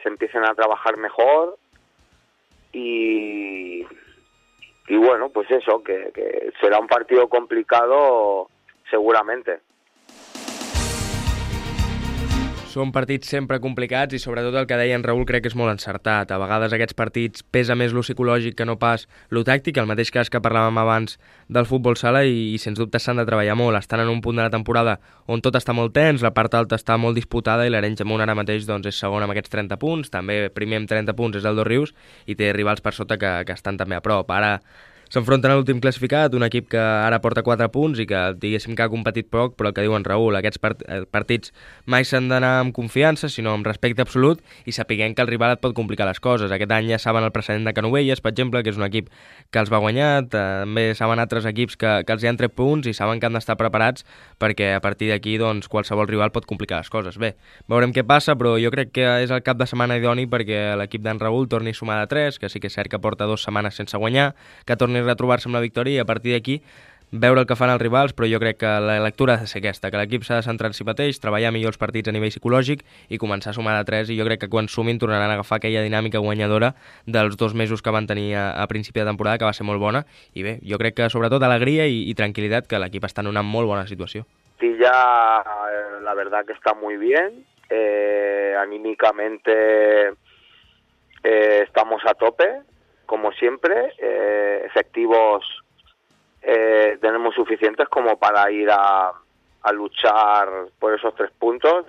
se 0.03 0.09
empiecen 0.09 0.45
a 0.45 0.55
trabajar 0.55 0.97
mejor 0.97 1.57
y, 2.73 3.87
y 4.89 4.97
bueno, 4.97 5.29
pues 5.29 5.49
eso, 5.53 5.83
que, 5.85 6.11
que 6.13 6.53
será 6.61 6.81
un 6.81 6.89
partido 6.89 7.29
complicado 7.29 8.49
seguramente. 8.91 9.61
Són 12.75 12.91
partits 12.91 13.29
sempre 13.31 13.61
complicats 13.63 14.17
i 14.17 14.19
sobretot 14.19 14.57
el 14.59 14.65
que 14.67 14.75
deia 14.75 14.97
en 14.99 15.05
Raül 15.07 15.23
crec 15.29 15.45
que 15.45 15.51
és 15.53 15.55
molt 15.55 15.71
encertat. 15.71 16.33
A 16.35 16.39
vegades 16.43 16.73
aquests 16.75 16.97
partits 16.99 17.45
pesa 17.55 17.77
més 17.79 17.93
lo 17.95 18.03
psicològic 18.03 18.57
que 18.59 18.67
no 18.67 18.75
pas 18.81 19.05
lo 19.31 19.45
tàctic, 19.47 19.79
el 19.79 19.87
mateix 19.87 20.11
cas 20.11 20.31
que 20.33 20.41
parlàvem 20.43 20.81
abans 20.83 21.15
del 21.47 21.69
futbol 21.71 21.95
sala 22.01 22.25
i, 22.27 22.49
i 22.51 22.59
sens 22.59 22.81
dubte 22.81 22.99
s'han 22.99 23.21
de 23.23 23.27
treballar 23.29 23.55
molt. 23.61 23.79
Estan 23.79 24.03
en 24.03 24.11
un 24.11 24.19
punt 24.25 24.41
de 24.41 24.43
la 24.43 24.51
temporada 24.51 24.97
on 25.31 25.45
tot 25.45 25.55
està 25.55 25.77
molt 25.77 25.95
tens, 25.95 26.25
la 26.27 26.33
part 26.35 26.57
alta 26.59 26.75
està 26.81 26.97
molt 26.99 27.15
disputada 27.15 27.63
i 27.63 27.71
l'Arenys 27.71 28.03
Amunt 28.03 28.25
ara 28.25 28.35
mateix 28.35 28.67
doncs, 28.67 28.91
és 28.91 28.99
segon 28.99 29.23
amb 29.23 29.37
aquests 29.37 29.55
30 29.55 29.79
punts, 29.79 30.11
també 30.11 30.41
primer 30.51 30.83
amb 30.83 30.91
30 30.91 31.15
punts 31.15 31.39
és 31.39 31.47
el 31.47 31.63
Dos 31.63 31.69
Rius 31.71 31.95
i 32.27 32.35
té 32.35 32.51
rivals 32.57 32.83
per 32.83 32.97
sota 32.99 33.21
que, 33.23 33.37
que 33.47 33.55
estan 33.55 33.79
també 33.79 34.01
a 34.01 34.03
prop. 34.03 34.35
Ara 34.35 34.57
S'enfronten 35.15 35.53
a 35.53 35.55
l'últim 35.55 35.79
classificat, 35.79 36.33
un 36.35 36.43
equip 36.43 36.65
que 36.73 36.81
ara 36.81 37.21
porta 37.23 37.45
4 37.47 37.69
punts 37.71 38.01
i 38.03 38.05
que 38.11 38.21
diguéssim 38.43 38.75
que 38.75 38.83
ha 38.83 38.91
competit 38.91 39.29
poc, 39.31 39.53
però 39.55 39.71
el 39.71 39.75
que 39.77 39.83
diuen 39.85 40.03
Raül, 40.03 40.35
aquests 40.35 40.59
eh, 40.65 40.97
partits 41.07 41.53
mai 41.87 42.03
s'han 42.03 42.27
d'anar 42.33 42.65
amb 42.65 42.75
confiança, 42.75 43.29
sinó 43.31 43.53
amb 43.55 43.69
respecte 43.69 44.03
absolut 44.03 44.41
i 44.67 44.75
sapiguem 44.75 45.15
que 45.15 45.23
el 45.23 45.31
rival 45.31 45.55
et 45.55 45.63
pot 45.63 45.71
complicar 45.77 46.09
les 46.09 46.19
coses. 46.19 46.51
Aquest 46.51 46.75
any 46.75 46.91
ja 46.91 46.99
saben 46.99 47.23
el 47.23 47.31
precedent 47.31 47.63
de 47.63 47.75
Canovelles, 47.77 48.19
per 48.25 48.33
exemple, 48.33 48.65
que 48.67 48.73
és 48.75 48.81
un 48.81 48.89
equip 48.89 49.13
que 49.55 49.63
els 49.63 49.71
va 49.71 49.79
guanyar, 49.85 50.09
també 50.33 50.89
saben 50.99 51.23
altres 51.23 51.47
equips 51.47 51.79
que, 51.79 51.95
que 52.03 52.17
els 52.17 52.27
hi 52.27 52.33
han 52.33 52.41
tret 52.43 52.59
punts 52.59 52.91
i 52.91 52.97
saben 52.99 53.23
que 53.23 53.31
han 53.31 53.39
d'estar 53.39 53.55
preparats 53.61 54.03
perquè 54.43 54.73
a 54.75 54.83
partir 54.83 55.13
d'aquí 55.13 55.37
doncs, 55.39 55.71
qualsevol 55.71 56.11
rival 56.11 56.35
pot 56.35 56.51
complicar 56.51 56.83
les 56.83 56.91
coses. 56.91 57.21
Bé, 57.23 57.37
veurem 57.71 57.95
què 57.95 58.03
passa, 58.03 58.35
però 58.35 58.57
jo 58.59 58.75
crec 58.75 58.91
que 58.99 59.07
és 59.23 59.31
el 59.31 59.47
cap 59.47 59.63
de 59.63 59.71
setmana 59.71 59.95
idoni 60.03 60.27
perquè 60.27 60.75
l'equip 60.83 61.07
d'en 61.07 61.23
Raül 61.23 61.47
torni 61.47 61.71
a 61.71 61.79
sumar 61.85 62.03
de 62.03 62.11
3, 62.11 62.43
que 62.43 62.51
sí 62.51 62.59
que 62.59 62.67
és 62.67 62.75
cert 62.75 62.91
que 62.91 62.99
porta 62.99 63.31
dues 63.31 63.47
setmanes 63.47 63.79
sense 63.79 63.95
guanyar, 63.95 64.33
que 64.67 64.75
torni 64.75 65.04
retrobar-se 65.05 65.49
amb 65.49 65.59
la 65.59 65.65
victòria 65.65 66.01
i 66.01 66.03
a 66.03 66.09
partir 66.09 66.35
d'aquí 66.35 66.61
veure 67.15 67.41
el 67.41 67.47
que 67.47 67.55
fan 67.55 67.71
els 67.71 67.81
rivals, 67.81 68.13
però 68.13 68.27
jo 68.27 68.41
crec 68.43 68.59
que 68.59 68.71
la 68.83 68.97
lectura 69.03 69.35
ha 69.35 69.43
de 69.45 69.47
ser 69.47 69.61
aquesta, 69.61 69.91
que 69.91 70.01
l'equip 70.01 70.25
s'ha 70.27 70.41
de 70.41 70.47
centrar 70.47 70.73
en 70.73 70.75
si 70.75 70.85
mateix, 70.87 71.21
treballar 71.23 71.53
millor 71.55 71.71
els 71.71 71.79
partits 71.79 72.11
a 72.11 72.15
nivell 72.15 72.33
psicològic 72.33 72.83
i 73.09 73.21
començar 73.23 73.53
a 73.53 73.55
sumar 73.55 73.77
de 73.79 73.85
3 73.87 74.11
i 74.11 74.19
jo 74.19 74.27
crec 74.27 74.43
que 74.43 74.51
quan 74.51 74.67
sumin 74.69 74.99
tornaran 74.99 75.31
a 75.31 75.37
agafar 75.39 75.61
aquella 75.61 75.85
dinàmica 75.87 76.19
guanyadora 76.19 76.73
dels 77.07 77.39
dos 77.39 77.55
mesos 77.55 77.83
que 77.83 77.95
van 77.95 78.09
tenir 78.11 78.35
a, 78.35 78.49
a 78.63 78.67
principi 78.67 79.01
de 79.01 79.07
temporada, 79.07 79.39
que 79.39 79.47
va 79.47 79.55
ser 79.55 79.67
molt 79.67 79.81
bona, 79.81 80.05
i 80.35 80.43
bé, 80.43 80.59
jo 80.67 80.79
crec 80.83 80.99
que 80.99 81.11
sobretot 81.11 81.43
alegria 81.47 81.87
i, 81.87 82.03
i 82.11 82.19
tranquil·litat, 82.19 82.67
que 82.67 82.83
l'equip 82.83 83.07
està 83.07 83.23
en 83.23 83.31
una 83.31 83.47
molt 83.47 83.71
bona 83.71 83.87
situació. 83.87 84.27
Tilla, 84.59 84.99
eh, 85.39 86.03
la 86.03 86.15
verdad 86.15 86.45
que 86.45 86.53
está 86.53 86.75
muy 86.75 86.97
bien, 86.97 87.45
eh, 87.71 88.57
anímicamente 88.59 90.09
eh, 91.23 91.63
estamos 91.63 92.03
a 92.07 92.15
tope, 92.15 92.74
como 93.07 93.33
siempre, 93.33 93.93
eh, 93.99 94.63
efectivos 94.67 95.45
eh, 96.43 96.99
tenemos 97.01 97.35
suficientes 97.35 97.89
como 97.89 98.19
para 98.19 98.51
ir 98.51 98.69
a, 98.71 99.13
luchar 99.73 100.49
por 100.79 100.93
esos 100.93 101.15
tres 101.15 101.31
puntos. 101.39 101.87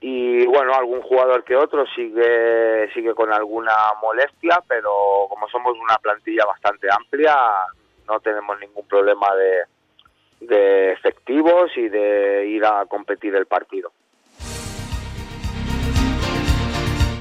Y 0.00 0.46
bueno, 0.46 0.72
algún 0.74 1.02
jugador 1.02 1.44
que 1.44 1.56
otro 1.56 1.84
sigue, 1.94 2.90
sigue 2.94 3.14
con 3.14 3.32
alguna 3.32 3.74
molestia, 4.00 4.62
pero 4.66 4.90
como 5.28 5.48
somos 5.48 5.74
una 5.78 5.96
plantilla 5.96 6.46
bastante 6.46 6.88
amplia, 6.90 7.36
no 8.08 8.18
tenemos 8.20 8.58
ningún 8.60 8.86
problema 8.86 9.34
de, 9.34 10.46
de 10.46 10.92
efectivos 10.92 11.70
y 11.76 11.88
de 11.88 12.46
ir 12.46 12.64
a 12.64 12.86
competir 12.86 13.34
el 13.34 13.46
partido. 13.46 13.92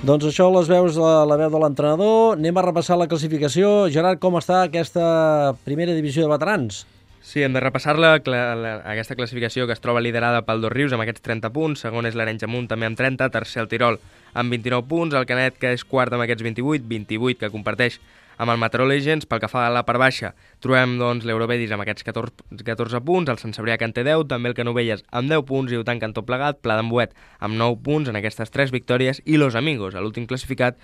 Doncs 0.05 0.27
això 0.29 0.45
les 0.53 0.67
veus 0.69 0.97
de 0.99 1.11
la 1.25 1.37
veu 1.39 1.49
de 1.49 1.59
l'entrenador. 1.61 2.35
Anem 2.37 2.57
a 2.59 2.63
repassar 2.67 2.97
la 2.99 3.07
classificació. 3.09 3.87
Gerard, 3.93 4.19
com 4.21 4.35
està 4.37 4.59
aquesta 4.67 5.55
primera 5.65 5.95
divisió 5.97 6.25
de 6.27 6.29
veterans? 6.29 6.83
Sí, 7.25 7.41
hem 7.41 7.55
de 7.55 7.61
repassar-la, 7.63 8.19
cla- 8.21 8.53
la- 8.53 8.75
aquesta 8.91 9.15
classificació 9.17 9.65
que 9.65 9.73
es 9.73 9.81
troba 9.81 10.03
liderada 10.05 10.43
pel 10.45 10.61
Dos 10.61 10.71
Rius 10.71 10.93
amb 10.93 11.01
aquests 11.01 11.23
30 11.25 11.49
punts, 11.49 11.81
segon 11.81 12.05
és 12.05 12.13
l'Arenys 12.13 12.45
Amunt 12.45 12.67
també 12.69 12.85
amb 12.85 12.99
30, 12.99 13.31
tercer 13.33 13.63
el 13.63 13.67
Tirol 13.71 13.97
amb 14.37 14.53
29 14.53 14.85
punts, 14.87 15.15
el 15.17 15.25
Canet 15.25 15.57
que 15.57 15.71
és 15.73 15.81
quart 15.83 16.13
amb 16.13 16.21
aquests 16.27 16.43
28, 16.45 16.85
28 16.85 17.39
que 17.41 17.49
comparteix 17.49 17.97
amb 18.37 18.51
el 18.51 18.59
Mataró 18.61 18.87
Legends, 18.89 19.27
pel 19.29 19.41
que 19.43 19.49
fa 19.51 19.65
a 19.67 19.73
la 19.73 19.85
part 19.87 20.01
baixa 20.01 20.33
trobem 20.63 20.97
doncs, 20.99 21.25
l'Eurovedis 21.27 21.73
amb 21.75 21.85
aquests 21.85 22.05
14, 22.07 22.61
14 22.65 23.01
punts, 23.05 23.31
el 23.31 23.41
Sant 23.41 23.55
Cebrià 23.55 23.77
que 23.79 23.87
en 23.87 23.95
té 23.95 24.05
10, 24.07 24.27
també 24.31 24.51
el 24.51 24.57
Canovelles 24.57 25.05
amb 25.11 25.31
10 25.31 25.45
punts 25.49 25.73
i 25.73 25.79
ho 25.79 25.85
tanquen 25.87 26.15
tot 26.15 26.27
plegat, 26.27 26.61
Pla 26.65 26.79
d'Embuet 26.79 27.15
amb 27.39 27.59
9 27.59 27.81
punts 27.85 28.11
en 28.11 28.19
aquestes 28.19 28.51
3 28.53 28.73
victòries 28.75 29.21
i 29.25 29.39
Los 29.41 29.55
Amigos, 29.55 29.95
l'últim 29.95 30.27
classificat 30.27 30.79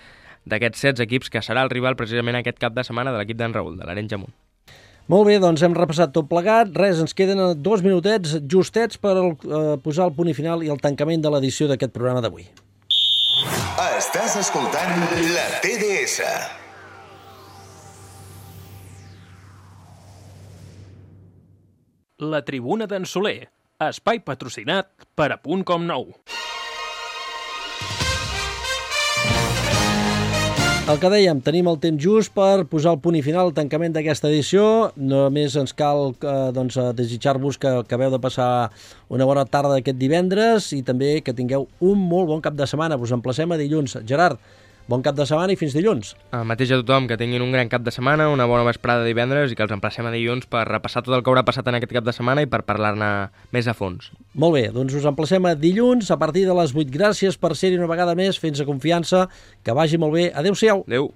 d'aquests 0.46 0.80
16 0.88 1.04
equips 1.06 1.30
que 1.30 1.42
serà 1.44 1.62
el 1.62 1.70
rival 1.70 1.96
precisament 1.98 2.38
aquest 2.38 2.58
cap 2.62 2.74
de 2.74 2.84
setmana 2.86 3.12
de 3.12 3.20
l'equip 3.20 3.38
d'en 3.38 3.54
Raül, 3.54 3.76
de 3.78 3.86
l'Arenys 3.86 4.16
Amunt. 4.18 4.34
Molt 5.10 5.26
bé, 5.26 5.38
doncs 5.42 5.62
hem 5.66 5.74
repassat 5.74 6.12
tot 6.14 6.28
plegat. 6.30 6.70
Res, 6.78 7.00
ens 7.02 7.14
queden 7.18 7.40
eh, 7.42 7.48
dos 7.58 7.82
minutets 7.82 8.36
justets 8.48 9.00
per 9.02 9.16
eh, 9.18 9.62
posar 9.82 10.06
el 10.08 10.14
punt 10.16 10.30
i 10.30 10.36
final 10.36 10.62
i 10.62 10.70
el 10.72 10.80
tancament 10.82 11.24
de 11.24 11.34
l'edició 11.34 11.68
d'aquest 11.70 11.94
programa 11.94 12.22
d'avui. 12.22 12.46
Estàs 13.98 14.38
escoltant 14.38 15.06
la 15.34 15.46
TDS. 15.64 16.61
La 22.22 22.38
tribuna 22.46 22.86
d'en 22.86 23.02
Soler, 23.02 23.48
espai 23.82 24.20
patrocinat 24.22 24.92
per 25.18 25.32
a 25.34 25.40
Punt 25.42 25.64
Com 25.66 25.88
Nou. 25.88 26.04
El 30.92 31.00
que 31.02 31.10
dèiem, 31.10 31.40
tenim 31.42 31.66
el 31.66 31.80
temps 31.82 31.98
just 31.98 32.30
per 32.36 32.62
posar 32.70 32.92
el 32.94 33.00
punt 33.02 33.18
i 33.18 33.24
final 33.26 33.48
al 33.48 33.56
tancament 33.56 33.96
d'aquesta 33.96 34.30
edició. 34.30 34.62
Només 34.94 35.56
ens 35.58 35.74
cal 35.74 36.12
eh, 36.14 36.36
doncs, 36.54 36.78
desitjar-vos 36.94 37.58
que 37.58 37.74
acabeu 37.80 38.14
de 38.14 38.22
passar 38.22 38.70
una 39.10 39.26
bona 39.26 39.42
tarda 39.42 39.80
aquest 39.80 39.98
divendres 39.98 40.70
i 40.78 40.82
també 40.86 41.16
que 41.26 41.34
tingueu 41.34 41.66
un 41.80 42.06
molt 42.06 42.30
bon 42.30 42.44
cap 42.44 42.54
de 42.54 42.70
setmana. 42.70 43.00
Us 43.02 43.14
emplacem 43.18 43.50
a 43.50 43.58
dilluns. 43.58 43.98
Gerard, 44.06 44.38
bon 44.88 45.02
cap 45.04 45.16
de 45.18 45.26
setmana 45.28 45.54
i 45.54 45.58
fins 45.60 45.76
dilluns. 45.76 46.14
El 46.34 46.46
mateix 46.48 46.72
a 46.72 46.80
tothom, 46.80 47.06
que 47.10 47.18
tinguin 47.20 47.44
un 47.44 47.52
gran 47.54 47.70
cap 47.72 47.84
de 47.84 47.94
setmana, 47.94 48.28
una 48.32 48.46
bona 48.50 48.66
vesprada 48.68 49.04
de 49.04 49.12
divendres 49.12 49.52
i 49.52 49.58
que 49.58 49.66
els 49.66 49.74
emplacem 49.74 50.08
a 50.08 50.14
dilluns 50.14 50.48
per 50.50 50.64
repassar 50.68 51.04
tot 51.04 51.16
el 51.16 51.22
que 51.22 51.32
haurà 51.32 51.44
passat 51.46 51.68
en 51.68 51.78
aquest 51.78 51.94
cap 51.94 52.08
de 52.08 52.16
setmana 52.16 52.44
i 52.44 52.50
per 52.50 52.64
parlar-ne 52.68 53.12
més 53.54 53.68
a 53.68 53.76
fons. 53.78 54.10
Molt 54.34 54.58
bé, 54.58 54.66
doncs 54.74 54.96
us 54.98 55.08
emplacem 55.08 55.46
a 55.50 55.54
dilluns 55.58 56.10
a 56.10 56.18
partir 56.20 56.46
de 56.48 56.56
les 56.58 56.74
8. 56.74 56.90
Gràcies 56.92 57.38
per 57.38 57.54
ser-hi 57.58 57.80
una 57.80 57.90
vegada 57.90 58.16
més, 58.18 58.40
fins 58.40 58.60
a 58.60 58.68
confiança, 58.68 59.28
que 59.62 59.76
vagi 59.76 60.00
molt 60.00 60.16
bé. 60.18 60.30
Adéu-siau. 60.34 60.86
Adéu. 60.86 61.10